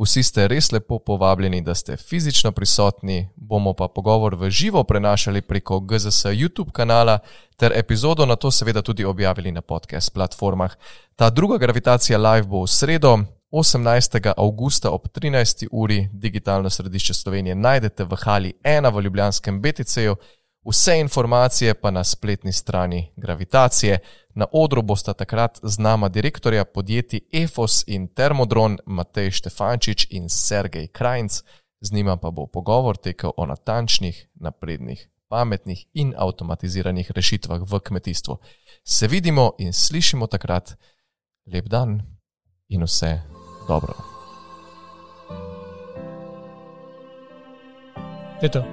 [0.00, 5.42] Vsi ste res lepo povabljeni, da ste fizično prisotni, bomo pa pogovor v živo prenašali
[5.42, 7.18] preko GZS YouTube kanala,
[7.56, 10.76] ter epizodo na to seveda tudi objavili na podcast platformah.
[11.16, 13.18] Ta druga gravitacija live bo v sredo,
[13.50, 14.32] 18.
[14.36, 15.66] augusta ob 13.
[15.72, 20.16] uri, digitalno središče Slovenije najdete v Hali 1 v Ljubljanskem BTC-ju.
[20.64, 23.98] Vse informacije pa na spletni strani Gravitacije.
[24.34, 30.88] Na odru bosta takrat z nama direktorja podjetij EFOS in Thermodron Matej Štefančič in Sergej
[30.88, 31.42] Krajnc,
[31.80, 38.36] z njima pa bo pogovor tekel o natančnih, naprednih, pametnih in avtomatiziranih rešitvah v kmetijstvu.
[38.84, 40.76] Se vidimo in slišimo takrat.
[41.46, 42.02] Lep dan
[42.68, 43.37] in vse
[43.68, 43.94] dobro.
[48.42, 48.64] Je to.